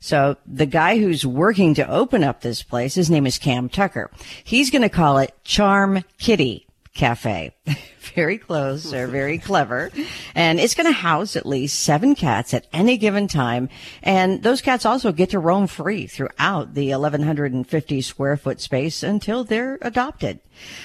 [0.00, 4.10] So the guy who's working to open up this place, his name is Cam Tucker.
[4.44, 7.54] He's going to call it Charm Kitty Cafe.
[8.14, 9.90] very close or very clever.
[10.34, 13.68] And it's going to house at least seven cats at any given time.
[14.02, 19.44] And those cats also get to roam free throughout the 1150 square foot space until
[19.44, 20.40] they're adopted.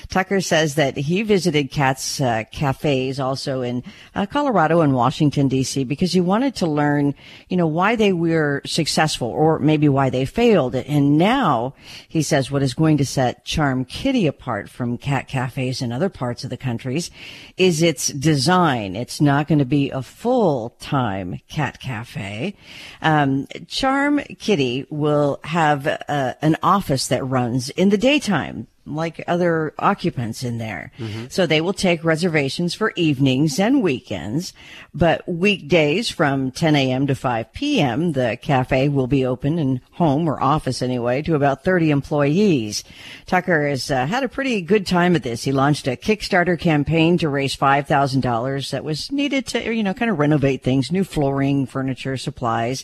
[0.10, 5.84] Tucker says that he visited cats uh, cafes also in uh, Colorado and Washington D.C.
[5.84, 7.16] because he wanted to learn,
[7.50, 10.76] you know, why they were successful or maybe why they failed.
[10.76, 11.74] And now
[12.08, 16.10] he says what is going to set Charm Kitty apart from cat cafes in other
[16.10, 17.12] parts of the countries
[17.56, 18.96] is its design.
[18.96, 22.56] It's not going to be a full-time cat cafe.
[23.00, 29.74] Um, Charm Kitty will have uh, an office that runs in the daytime like other
[29.80, 30.92] occupants in there.
[31.30, 34.54] So they will take reservations for evenings and weekends,
[34.94, 37.08] but weekdays from 10 a.m.
[37.08, 41.64] to 5 p.m., the cafe will be open and home or office anyway to about
[41.64, 42.84] 30 employees.
[43.26, 45.44] Tucker has uh, had a pretty good time at this.
[45.44, 50.12] He launched a Kickstarter campaign to raise $5,000 that was needed to, you know, kind
[50.12, 52.84] of renovate things, new flooring, furniture, supplies.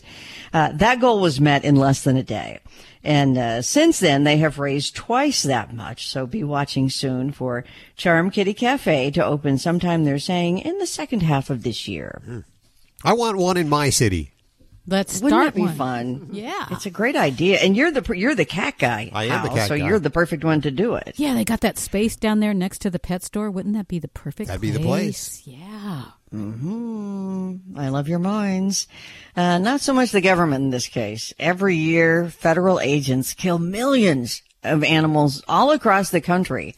[0.52, 2.60] Uh, that goal was met in less than a day.
[3.02, 6.06] And uh, since then, they have raised twice that much.
[6.08, 7.64] So be watching soon for
[7.96, 12.44] Charm Kitty Cafe to open sometime, they're saying, in the second half of this year.
[13.02, 14.32] I want one in my city.
[14.86, 15.74] Let's Wouldn't that be one.
[15.74, 16.28] fun?
[16.32, 16.66] Yeah.
[16.70, 17.58] It's a great idea.
[17.58, 19.10] And you're the you're the cat guy.
[19.12, 19.86] I am the Hal, cat so guy.
[19.86, 21.14] you're the perfect one to do it.
[21.16, 23.50] Yeah, they got that space down there next to the pet store.
[23.50, 25.42] Wouldn't that be the perfect That'd be the place.
[25.46, 26.06] Yeah.
[26.30, 28.88] Hmm I love your minds.
[29.36, 31.32] Uh, not so much the government in this case.
[31.38, 36.74] Every year, federal agents kill millions of animals all across the country,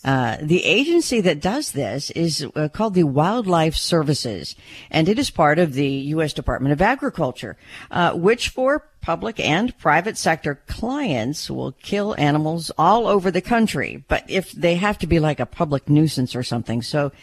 [0.05, 4.55] Uh, the agency that does this is uh, called the Wildlife Services,
[4.91, 6.31] and it is part of the U.S.
[6.31, 7.57] Department of Agriculture,
[7.89, 14.03] uh, which for public and private sector clients will kill animals all over the country.
[14.09, 17.13] But if they have to be like a public nuisance or something, so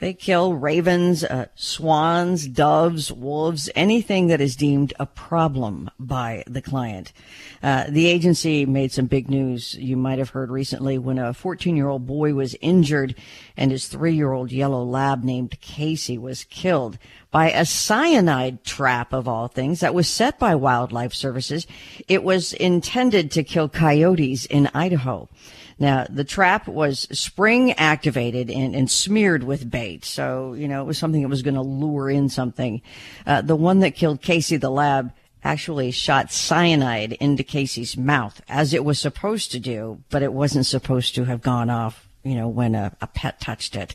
[0.00, 6.62] They kill ravens, uh, swans, doves, wolves, anything that is deemed a problem by the
[6.62, 7.12] client.
[7.62, 9.74] Uh, the agency made some big news.
[9.74, 13.14] You might have heard recently when a 14 year old boy was injured
[13.58, 16.96] and his three year old yellow lab named Casey was killed
[17.30, 21.66] by a cyanide trap of all things that was set by wildlife services.
[22.08, 25.28] It was intended to kill coyotes in Idaho.
[25.80, 30.04] Now, the trap was spring activated and, and smeared with bait.
[30.04, 32.82] So, you know, it was something that was going to lure in something.
[33.26, 35.10] Uh, the one that killed Casey the lab
[35.42, 40.66] actually shot cyanide into Casey's mouth as it was supposed to do, but it wasn't
[40.66, 43.94] supposed to have gone off you know, when a, a, pet touched it.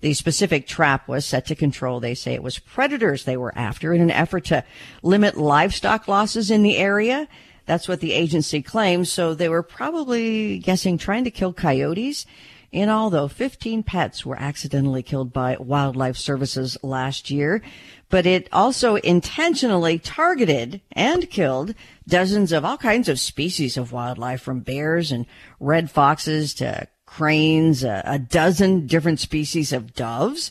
[0.00, 3.92] The specific trap was set to control, they say it was predators they were after
[3.92, 4.64] in an effort to
[5.02, 7.26] limit livestock losses in the area.
[7.66, 9.10] That's what the agency claims.
[9.10, 12.26] So they were probably guessing trying to kill coyotes.
[12.72, 17.62] In all, though, 15 pets were accidentally killed by wildlife services last year,
[18.10, 21.76] but it also intentionally targeted and killed
[22.08, 25.26] dozens of all kinds of species of wildlife from bears and
[25.60, 30.50] red foxes to cranes, a, a dozen different species of doves,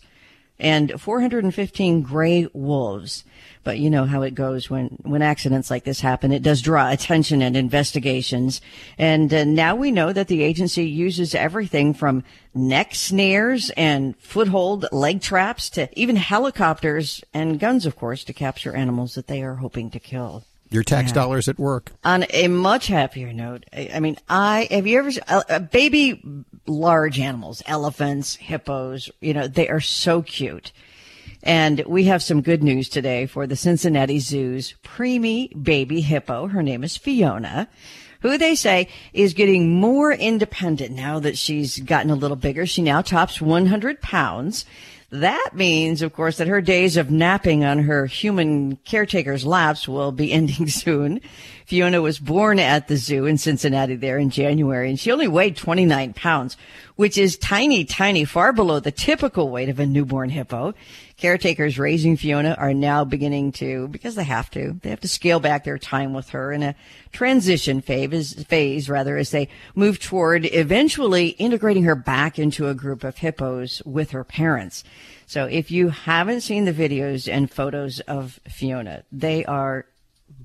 [0.64, 3.26] and 415 gray wolves.
[3.64, 6.32] But you know how it goes when, when accidents like this happen.
[6.32, 8.62] It does draw attention and investigations.
[8.98, 14.86] And uh, now we know that the agency uses everything from neck snares and foothold
[14.92, 19.56] leg traps to even helicopters and guns, of course, to capture animals that they are
[19.56, 20.44] hoping to kill.
[20.74, 21.14] Your tax Yeah.
[21.16, 21.92] dollars at work.
[22.04, 26.22] On a much happier note, I I mean, I have you ever uh, uh, baby
[26.66, 30.72] large animals, elephants, hippos, you know, they are so cute.
[31.44, 36.48] And we have some good news today for the Cincinnati Zoo's preemie baby hippo.
[36.48, 37.68] Her name is Fiona,
[38.22, 42.66] who they say is getting more independent now that she's gotten a little bigger.
[42.66, 44.66] She now tops 100 pounds.
[45.14, 50.12] That means, of course, that her days of napping on her human caretaker's laps will
[50.12, 51.22] be ending soon.
[51.68, 55.56] Fiona was born at the zoo in Cincinnati there in January, and she only weighed
[55.56, 56.58] 29 pounds,
[56.96, 60.74] which is tiny, tiny, far below the typical weight of a newborn hippo.
[61.24, 65.40] Caretakers raising Fiona are now beginning to, because they have to, they have to scale
[65.40, 66.76] back their time with her in a
[67.14, 73.06] transition phase, phase rather, as they move toward eventually integrating her back into a group
[73.06, 74.84] of hippos with her parents.
[75.26, 79.86] So if you haven't seen the videos and photos of Fiona, they are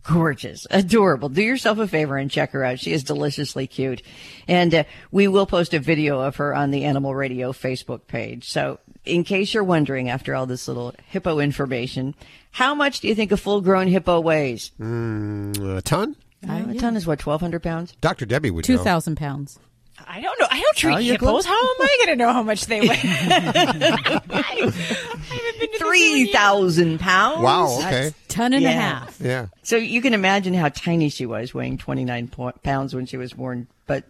[0.05, 1.29] gorgeous, adorable.
[1.29, 2.79] Do yourself a favor and check her out.
[2.79, 4.03] She is deliciously cute.
[4.47, 8.49] And uh, we will post a video of her on the Animal Radio Facebook page.
[8.49, 12.15] So in case you're wondering after all this little hippo information,
[12.53, 14.71] how much do you think a full grown hippo weighs?
[14.81, 16.17] Mm, a ton?
[16.49, 17.95] Uh, a ton is what, 1,200 pounds?
[18.01, 18.27] Dr.
[18.27, 18.77] Debbie would know.
[18.77, 19.59] 2,000 pounds.
[20.07, 20.47] I don't know.
[20.49, 21.45] I don't treat Oh, you're hippos.
[21.45, 22.97] How am I going to know how much they weigh?
[25.79, 27.43] 3,000 pounds.
[27.43, 27.83] Wow, okay.
[27.91, 29.21] That's- Ton and a half.
[29.21, 29.47] Yeah.
[29.65, 33.33] So you can imagine how tiny she was, weighing 29 po- pounds when she was
[33.33, 34.05] born, but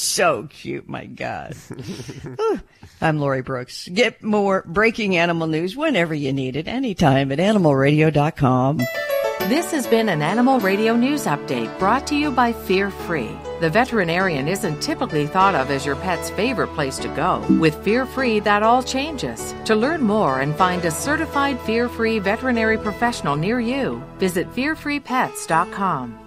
[0.00, 1.54] so cute, my God.
[3.00, 3.88] I'm Lori Brooks.
[3.88, 8.80] Get more breaking animal news whenever you need it, anytime at animalradio.com.
[9.48, 13.28] This has been an Animal Radio News Update brought to you by Fear Free.
[13.60, 17.44] The veterinarian isn't typically thought of as your pet's favorite place to go.
[17.60, 19.54] With Fear Free, that all changes.
[19.66, 26.23] To learn more and find a certified Fear Free veterinary professional near you, visit fearfreepets.com.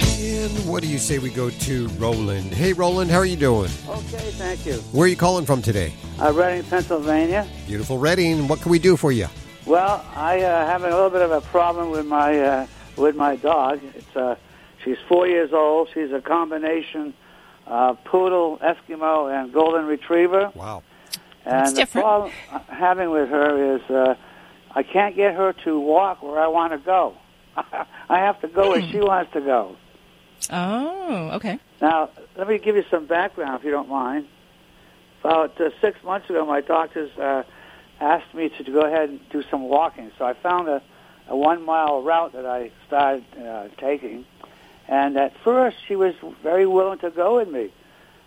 [0.00, 2.52] And what do you say we go to Roland?
[2.52, 3.70] Hey, Roland, how are you doing?
[3.88, 4.74] Okay, thank you.
[4.92, 5.92] Where are you calling from today?
[6.20, 7.46] Uh, Reading, Pennsylvania.
[7.66, 8.48] Beautiful Reading.
[8.48, 9.26] What can we do for you?
[9.64, 12.66] Well, I uh, having a little bit of a problem with my uh,
[12.96, 13.80] with my dog.
[13.94, 14.36] It's uh,
[14.84, 15.88] she's four years old.
[15.92, 17.12] She's a combination
[17.66, 20.50] uh, poodle, Eskimo, and golden retriever.
[20.54, 20.82] Wow.
[21.44, 22.04] And It's the different.
[22.04, 24.14] problem I'm having with her is uh,
[24.72, 27.16] I can't get her to walk where I want to go.
[27.56, 29.76] I have to go where she wants to go.
[30.50, 31.58] Oh, okay.
[31.80, 34.26] Now, let me give you some background, if you don't mind.
[35.20, 37.42] About uh, six months ago, my doctors uh,
[38.00, 40.10] asked me to go ahead and do some walking.
[40.18, 40.82] So I found a,
[41.28, 44.24] a one-mile route that I started uh, taking.
[44.88, 47.72] And at first, she was very willing to go with me.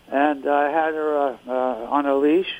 [0.08, 2.52] And I had her uh, uh, on a leash.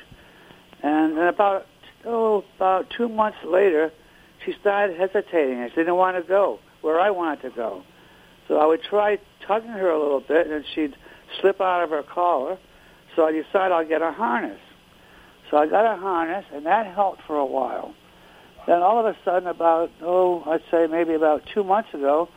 [0.81, 1.67] And then about,
[2.05, 3.91] oh, about two months later,
[4.45, 5.63] she started hesitating.
[5.69, 7.83] She didn't want to go where I wanted to go.
[8.51, 10.93] So I would try tugging her a little bit, and she'd
[11.39, 12.57] slip out of her collar.
[13.15, 14.59] So I decided I'll get a harness.
[15.49, 17.95] So I got a harness, and that helped for a while.
[18.67, 22.27] Then all of a sudden, about, oh, I'd say maybe about two months ago,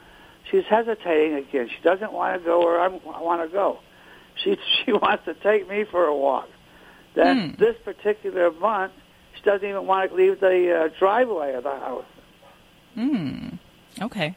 [0.53, 1.69] she's hesitating again.
[1.69, 3.81] She doesn't want to go where I'm, I want to go.
[4.37, 6.49] She, she wants to take me for a walk.
[7.17, 8.93] Then this particular month,
[9.34, 12.05] she doesn't even want to leave the uh, driveway of the house.
[12.95, 13.49] Hmm.
[14.01, 14.37] Okay.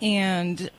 [0.00, 0.70] And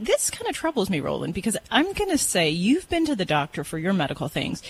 [0.00, 3.24] this kind of troubles me, Roland, because I'm going to say you've been to the
[3.24, 4.62] doctor for your medical things.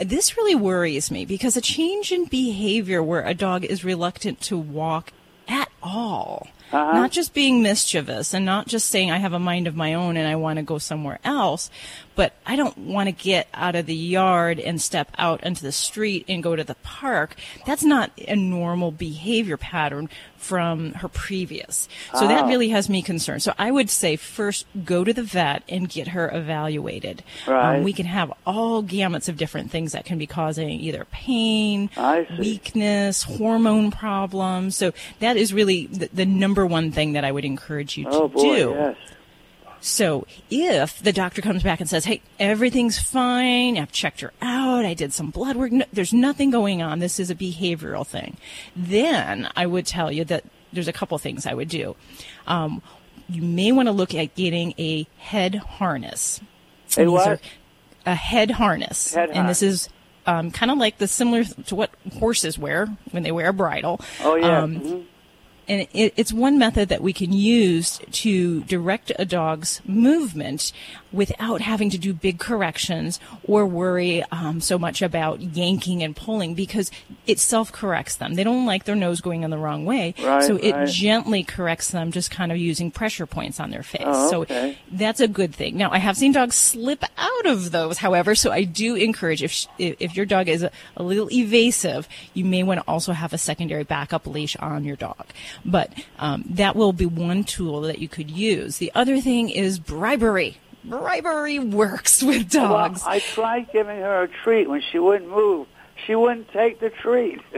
[0.00, 4.58] This really worries me because a change in behavior where a dog is reluctant to
[4.58, 5.12] walk
[5.46, 9.76] at all, not just being mischievous and not just saying, I have a mind of
[9.76, 11.70] my own and I want to go somewhere else,
[12.16, 15.72] but I don't want to get out of the yard and step out into the
[15.72, 17.36] street and go to the park.
[17.66, 21.88] That's not a normal behavior pattern from her previous.
[22.14, 22.46] So that Ah.
[22.46, 23.42] really has me concerned.
[23.42, 27.22] So I would say first go to the vet and get her evaluated.
[27.48, 27.78] Right.
[27.78, 31.88] Um, we can have all gamuts of different things that can be causing either pain,
[32.38, 34.76] weakness, hormone problems.
[34.76, 38.10] So that is really the, the number one thing that I would encourage you to
[38.10, 38.70] Oh boy, do.
[38.76, 38.96] yes.
[39.80, 43.76] So if the doctor comes back and says, "Hey, everything's fine.
[43.76, 44.84] I've checked her out.
[44.84, 45.72] I did some blood work.
[45.72, 47.00] No, there's nothing going on.
[47.00, 48.38] This is a behavioral thing,"
[48.74, 51.96] then I would tell you that there's a couple things I would do.
[52.46, 52.80] Um,
[53.28, 56.40] you may want to look at getting a head harness.
[56.96, 57.40] A And what?
[58.06, 59.88] a head harness, Head and this is
[60.26, 64.00] um, kind of like the similar to what horses wear when they wear a bridle.
[64.22, 64.62] Oh yeah.
[64.62, 65.04] Um, Mhm.
[65.68, 70.72] And it, it's one method that we can use to direct a dog's movement
[71.14, 76.54] without having to do big corrections or worry um, so much about yanking and pulling
[76.54, 76.90] because
[77.26, 78.34] it self corrects them.
[78.34, 80.14] They don't like their nose going in the wrong way.
[80.22, 80.88] Right, so it right.
[80.88, 84.02] gently corrects them just kind of using pressure points on their face.
[84.04, 85.76] Oh, So that's a good thing.
[85.76, 89.50] Now, I have seen dogs slip out of those, however, so I do encourage if
[89.50, 93.12] sh- if if your dog is a, a little evasive, you may want to also
[93.12, 95.26] have a secondary backup leash on your dog.
[95.64, 98.78] But um, that will be one tool that you could use.
[98.78, 100.58] The other thing is bribery.
[100.84, 103.02] Bribery works with dogs.
[103.02, 105.66] Well, I tried giving her a treat when she wouldn't move.
[106.06, 107.40] She wouldn't take the treat.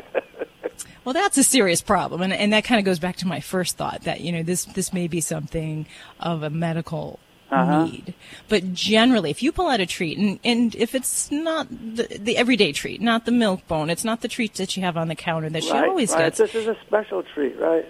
[1.04, 3.76] Well, that's a serious problem, and and that kind of goes back to my first
[3.76, 5.86] thought that you know this this may be something
[6.20, 7.18] of a medical
[7.50, 7.84] Uh-huh.
[7.86, 8.12] need.
[8.48, 12.36] But generally, if you pull out a treat, and and if it's not the, the
[12.36, 15.14] everyday treat, not the milk bone, it's not the treats that you have on the
[15.14, 16.24] counter that she always right.
[16.24, 16.38] gets.
[16.38, 17.88] This is a special treat, right?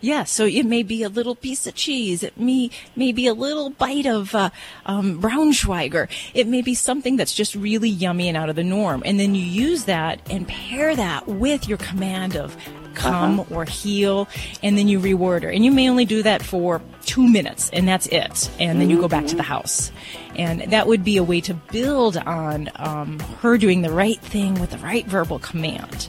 [0.00, 2.22] Yeah, so it may be a little piece of cheese.
[2.22, 4.50] It may, may be a little bite of uh,
[4.84, 6.08] um, Braunschweiger.
[6.34, 9.02] It may be something that's just really yummy and out of the norm.
[9.04, 12.56] And then you use that and pair that with your command of
[12.94, 13.54] come Uh-huh.
[13.54, 14.26] or heel,
[14.62, 15.50] and then you reward her.
[15.50, 18.50] And you may only do that for two minutes, and that's it.
[18.58, 19.92] And then you go back to the house.
[20.36, 24.58] And that would be a way to build on um, her doing the right thing
[24.60, 26.08] with the right verbal command.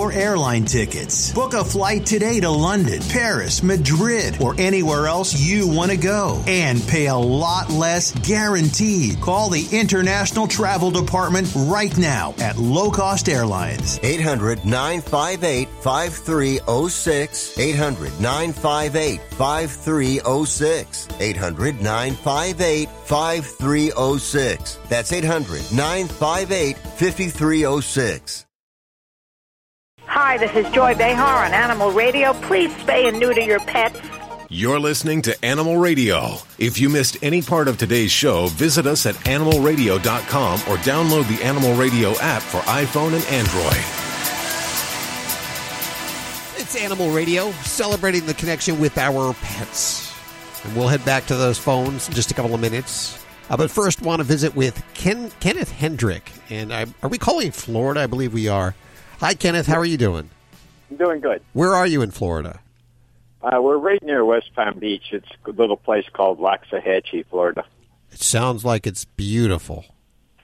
[0.00, 1.32] airline tickets.
[1.32, 6.42] Book a flight today to London, Paris, Madrid, or anywhere else you want to go
[6.46, 9.20] and pay a lot less guaranteed.
[9.20, 13.98] Call the International Travel Department right now at Low Cost Airlines.
[14.02, 17.58] 800 958 5306.
[17.58, 21.08] 800 958 5306.
[21.20, 24.78] 800 958 5306.
[24.88, 28.46] That's 800 958 5306.
[30.14, 32.34] Hi, this is Joy Behar on Animal Radio.
[32.34, 33.98] Please spay and neuter your pets.
[34.50, 36.34] You're listening to Animal Radio.
[36.58, 41.42] If you missed any part of today's show, visit us at animalradio.com or download the
[41.42, 43.82] Animal Radio app for iPhone and Android.
[46.60, 50.14] It's Animal Radio, celebrating the connection with our pets.
[50.66, 53.18] And we'll head back to those phones in just a couple of minutes.
[53.48, 56.30] Uh, but first, want to visit with Ken, Kenneth Hendrick.
[56.50, 58.00] And I, are we calling Florida?
[58.02, 58.74] I believe we are.
[59.22, 59.68] Hi, Kenneth.
[59.68, 60.28] How are you doing?
[60.90, 61.42] I'm doing good.
[61.52, 62.58] Where are you in Florida?
[63.40, 65.12] Uh, we're right near West Palm Beach.
[65.12, 67.64] It's a little place called Loxahatchee, Florida.
[68.10, 69.84] It sounds like it's beautiful.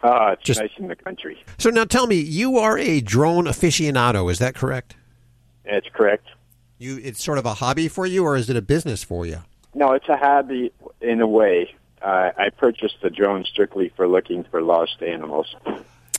[0.01, 1.43] Uh, it's Just- nice in the country.
[1.59, 4.31] So now tell me, you are a drone aficionado.
[4.31, 4.95] Is that correct?
[5.65, 6.29] That's correct.
[6.79, 9.39] You, it's sort of a hobby for you, or is it a business for you?
[9.75, 11.75] No, it's a hobby in a way.
[12.01, 15.53] Uh, I purchased the drone strictly for looking for lost animals.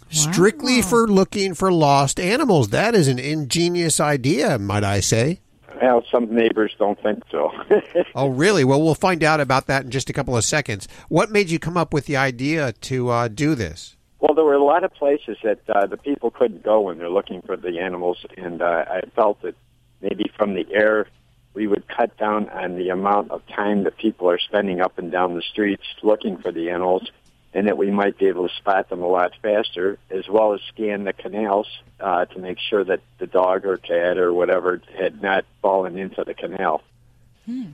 [0.10, 2.70] Strictly for looking for lost animals.
[2.70, 5.42] That is an ingenious idea, might I say.
[5.82, 7.52] Well, some neighbors don't think so.
[8.16, 8.64] Oh, really?
[8.64, 10.88] Well, we'll find out about that in just a couple of seconds.
[11.08, 13.96] What made you come up with the idea to uh, do this?
[14.20, 17.10] well, there were a lot of places that uh, the people couldn't go when they're
[17.10, 19.56] looking for the animals, and uh, I felt that
[20.02, 21.08] maybe from the air
[21.54, 25.12] we would cut down on the amount of time that people are spending up and
[25.12, 27.10] down the streets looking for the animals,
[27.54, 30.62] and that we might be able to spot them a lot faster, as well as
[30.74, 31.68] scan the canals
[32.00, 36.24] uh, to make sure that the dog or cat or whatever had not fallen into
[36.24, 36.84] the canal.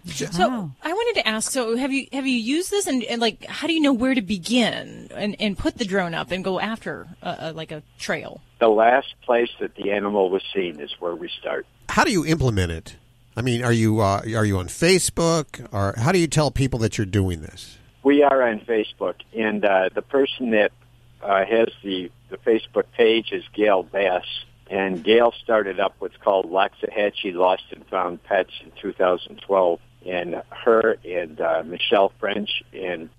[0.05, 1.51] So I wanted to ask.
[1.51, 4.13] So have you have you used this and, and like how do you know where
[4.13, 7.83] to begin and, and put the drone up and go after a, a, like a
[7.99, 8.39] trail?
[8.59, 11.65] The last place that the animal was seen is where we start.
[11.89, 12.95] How do you implement it?
[13.35, 16.79] I mean, are you uh, are you on Facebook, or how do you tell people
[16.79, 17.77] that you're doing this?
[18.05, 20.71] We are on Facebook, and uh, the person that
[21.23, 24.25] uh, has the the Facebook page is Gail Bass,
[24.69, 30.97] and Gail started up what's called Loxahatchee Lost and Found Pets in 2012, and her
[31.03, 33.09] and uh, Michelle French and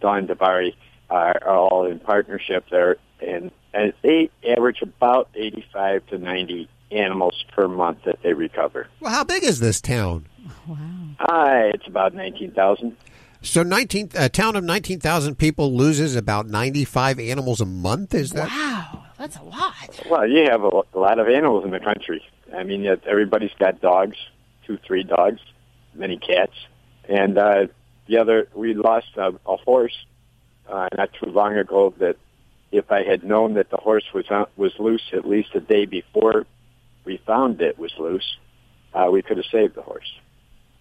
[0.00, 0.76] Dawn Dabari
[1.10, 7.44] are, are all in partnership there, and, and they average about 85 to 90 animals
[7.56, 8.86] per month that they recover.
[9.00, 10.26] Well, how big is this town?
[10.68, 10.76] Wow.
[11.18, 12.96] Uh, it's about 19,000.
[13.44, 18.14] So, nineteen a town of nineteen thousand people loses about ninety five animals a month.
[18.14, 18.48] Is that?
[18.48, 20.00] Wow, that's a lot.
[20.08, 22.22] Well, you have a, a lot of animals in the country.
[22.56, 24.16] I mean, yet everybody's got dogs,
[24.66, 25.40] two, three dogs,
[25.92, 26.52] many cats,
[27.08, 27.66] and uh,
[28.06, 28.46] the other.
[28.54, 29.96] We lost a, a horse
[30.68, 31.92] uh, not too long ago.
[31.98, 32.16] That
[32.70, 35.84] if I had known that the horse was on, was loose at least a day
[35.86, 36.46] before
[37.04, 38.36] we found it was loose,
[38.94, 40.12] uh, we could have saved the horse.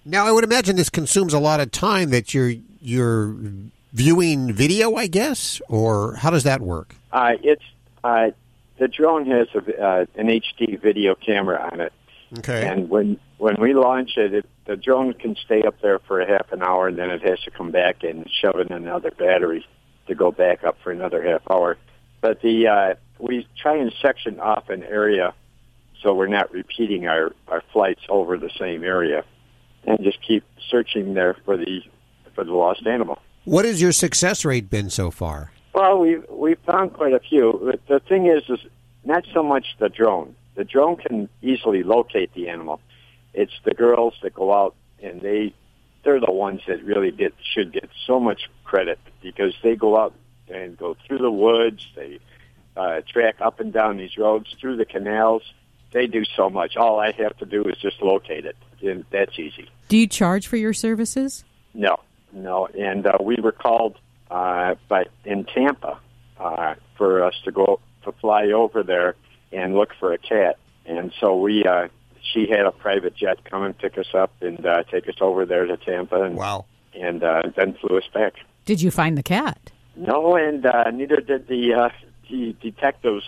[0.04, 3.36] Now, I would imagine this consumes a lot of time that you're you're
[3.94, 6.96] viewing video, I guess, or how does that work?
[7.12, 7.64] Uh, it's
[8.04, 8.32] uh,
[8.80, 11.94] the drone has a, uh, an HD video camera on it,
[12.40, 12.68] Okay.
[12.68, 16.28] and when when we launch it, it, the drone can stay up there for a
[16.28, 19.66] half an hour, and then it has to come back and shove in another battery
[20.08, 21.78] to go back up for another half hour.
[22.22, 25.36] But the uh, we try and section off an area
[26.02, 29.24] so we're not repeating our our flights over the same area,
[29.86, 31.82] and just keep searching there for the
[32.36, 33.20] for the lost animal.
[33.46, 35.52] What has your success rate been so far?
[35.74, 37.80] Well, we we found quite a few.
[37.88, 38.60] The thing is, is
[39.04, 40.36] not so much the drone.
[40.56, 42.82] The drone can easily locate the animal.
[43.34, 45.54] It's the girls that go out and they
[46.04, 50.14] they're the ones that really get should get so much credit because they go out
[50.48, 51.88] and go through the woods.
[51.96, 52.20] They
[52.76, 55.44] uh, track up and down these roads through the canals.
[55.92, 56.78] They do so much.
[56.78, 59.70] All I have to do is just locate it, and that's easy.
[59.90, 61.44] Do you charge for your services?
[61.74, 61.98] No,
[62.34, 62.68] no.
[62.68, 63.98] And uh, we were called
[64.30, 66.00] uh, by in Tampa
[66.40, 69.16] uh, for us to go to fly over there
[69.52, 70.58] and look for a cat.
[70.86, 71.88] And so we, uh,
[72.34, 75.46] she had a private jet come and pick us up and uh, take us over
[75.46, 76.24] there to Tampa.
[76.24, 76.66] And, wow.
[76.94, 78.34] And uh, then flew us back.
[78.66, 79.72] Did you find the cat?
[79.96, 81.90] No, and uh, neither did the uh,
[82.30, 83.26] the detectives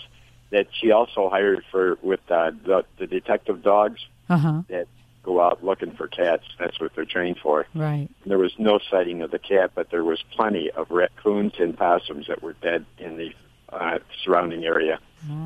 [0.52, 4.00] that she also hired for with uh, the the detective dogs
[4.30, 4.62] Uh huh.
[4.70, 4.88] that
[5.24, 6.44] go out looking for cats.
[6.60, 7.66] That's what they're trained for.
[7.74, 8.10] Right.
[8.26, 12.28] There was no sighting of the cat, but there was plenty of raccoons and possums
[12.28, 13.34] that were dead in the
[13.70, 15.00] uh, surrounding area.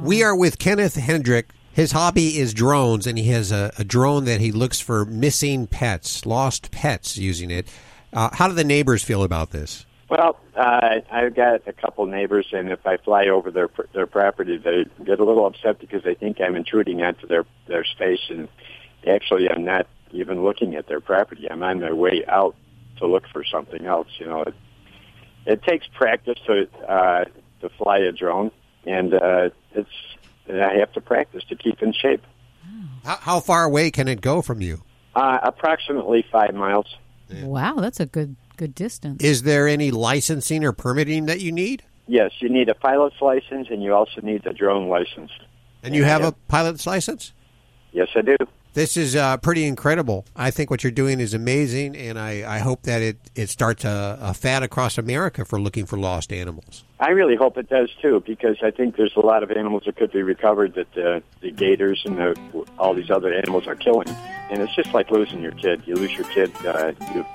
[0.03, 1.49] We are with Kenneth Hendrick.
[1.71, 5.67] His hobby is drones, and he has a, a drone that he looks for missing
[5.67, 7.67] pets, lost pets, using it.
[8.11, 9.85] Uh, how do the neighbors feel about this?
[10.09, 14.57] Well, uh, I've got a couple neighbors, and if I fly over their their property,
[14.57, 18.47] they get a little upset because they think I'm intruding onto their their space, and
[19.07, 21.49] actually, I'm not even looking at their property.
[21.49, 22.55] I'm on my way out
[22.99, 24.07] to look for something else.
[24.19, 24.53] You know, it,
[25.45, 27.25] it takes practice to uh,
[27.61, 28.51] to fly a drone,
[28.85, 29.89] and uh, it's
[30.49, 32.23] I have to practice to keep in shape.
[33.03, 34.83] How, how far away can it go from you?
[35.15, 36.95] Uh, approximately five miles.
[37.41, 39.23] Wow, that's a good good distance.
[39.23, 41.83] Is there any licensing or permitting that you need?
[42.07, 45.31] Yes, you need a pilot's license, and you also need the drone license.
[45.83, 47.33] And you have a pilot's license?
[47.91, 48.35] Yes, I do.
[48.77, 50.23] This is uh, pretty incredible.
[50.35, 53.83] I think what you're doing is amazing, and I, I hope that it, it starts
[53.83, 56.83] a, a fad across America for looking for lost animals.
[56.99, 59.95] I really hope it does too, because I think there's a lot of animals that
[59.95, 64.09] could be recovered that the, the gators and the, all these other animals are killing.
[64.51, 65.81] And it's just like losing your kid.
[65.87, 67.25] You lose your kid, uh, you,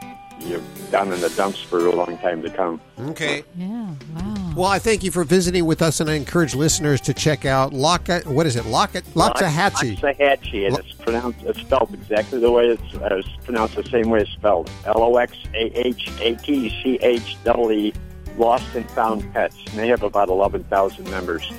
[0.43, 0.63] you're
[0.93, 2.81] down in the dumps for a long time to come.
[3.01, 3.43] Okay.
[3.57, 3.95] Yeah.
[4.15, 4.22] Wow.
[4.55, 7.73] Well, I thank you for visiting with us, and I encourage listeners to check out
[7.73, 8.27] Locket.
[8.27, 8.67] What is it?
[8.67, 9.99] Locket Loxahatchee.
[9.99, 14.11] Loxahatchee, and it's pronounced, it's spelled exactly the way it's, uh, it's pronounced the same
[14.11, 14.71] way it's spelled.
[14.85, 17.93] L O X A H A T C H E
[18.37, 19.57] Lost and Found Pets.
[19.71, 21.51] And they have about 11,000 members.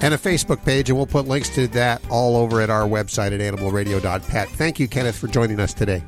[0.00, 3.32] and a Facebook page, and we'll put links to that all over at our website
[3.32, 4.48] at animalradio.pet.
[4.50, 6.02] Thank you, Kenneth, for joining us today.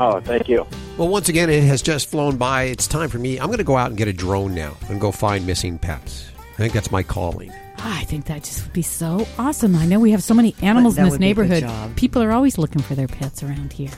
[0.00, 0.66] Oh, thank you.
[0.96, 2.64] Well, once again, it has just flown by.
[2.64, 3.38] It's time for me.
[3.38, 6.30] I'm going to go out and get a drone now and go find missing pets.
[6.54, 7.52] I think that's my calling.
[7.78, 9.76] Ah, I think that just would be so awesome.
[9.76, 11.96] I know we have so many animals in this would be a good neighborhood.
[11.96, 13.90] People are always looking for their pets around here.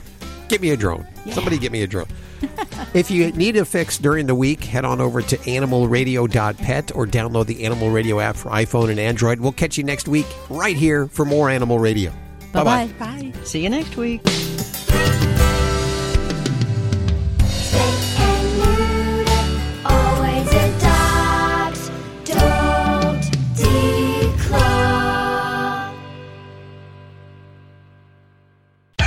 [0.49, 1.07] Get me a drone.
[1.31, 2.07] Somebody get me a drone.
[2.93, 7.45] if you need a fix during the week, head on over to animalradio.pet or download
[7.45, 9.39] the Animal Radio app for iPhone and Android.
[9.39, 12.11] We'll catch you next week right here for more Animal Radio.
[12.51, 12.87] Bye-bye.
[12.99, 13.31] Bye.
[13.43, 14.21] See you next week.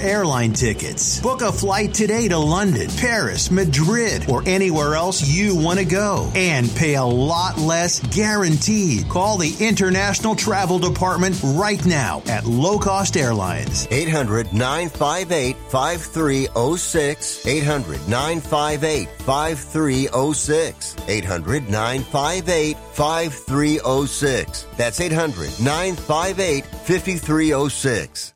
[0.00, 1.20] airline tickets.
[1.20, 6.30] Book a flight today to London, Paris, Madrid, or anywhere else you want to go
[6.34, 9.08] and pay a lot less guaranteed.
[9.08, 13.86] Call the International Travel Department right now at Low Cost Airlines.
[13.90, 17.46] 800 958 5306.
[17.46, 20.96] 800 958 5306.
[21.08, 24.66] 800 958 5306.
[24.76, 28.33] That's 800 958 5306.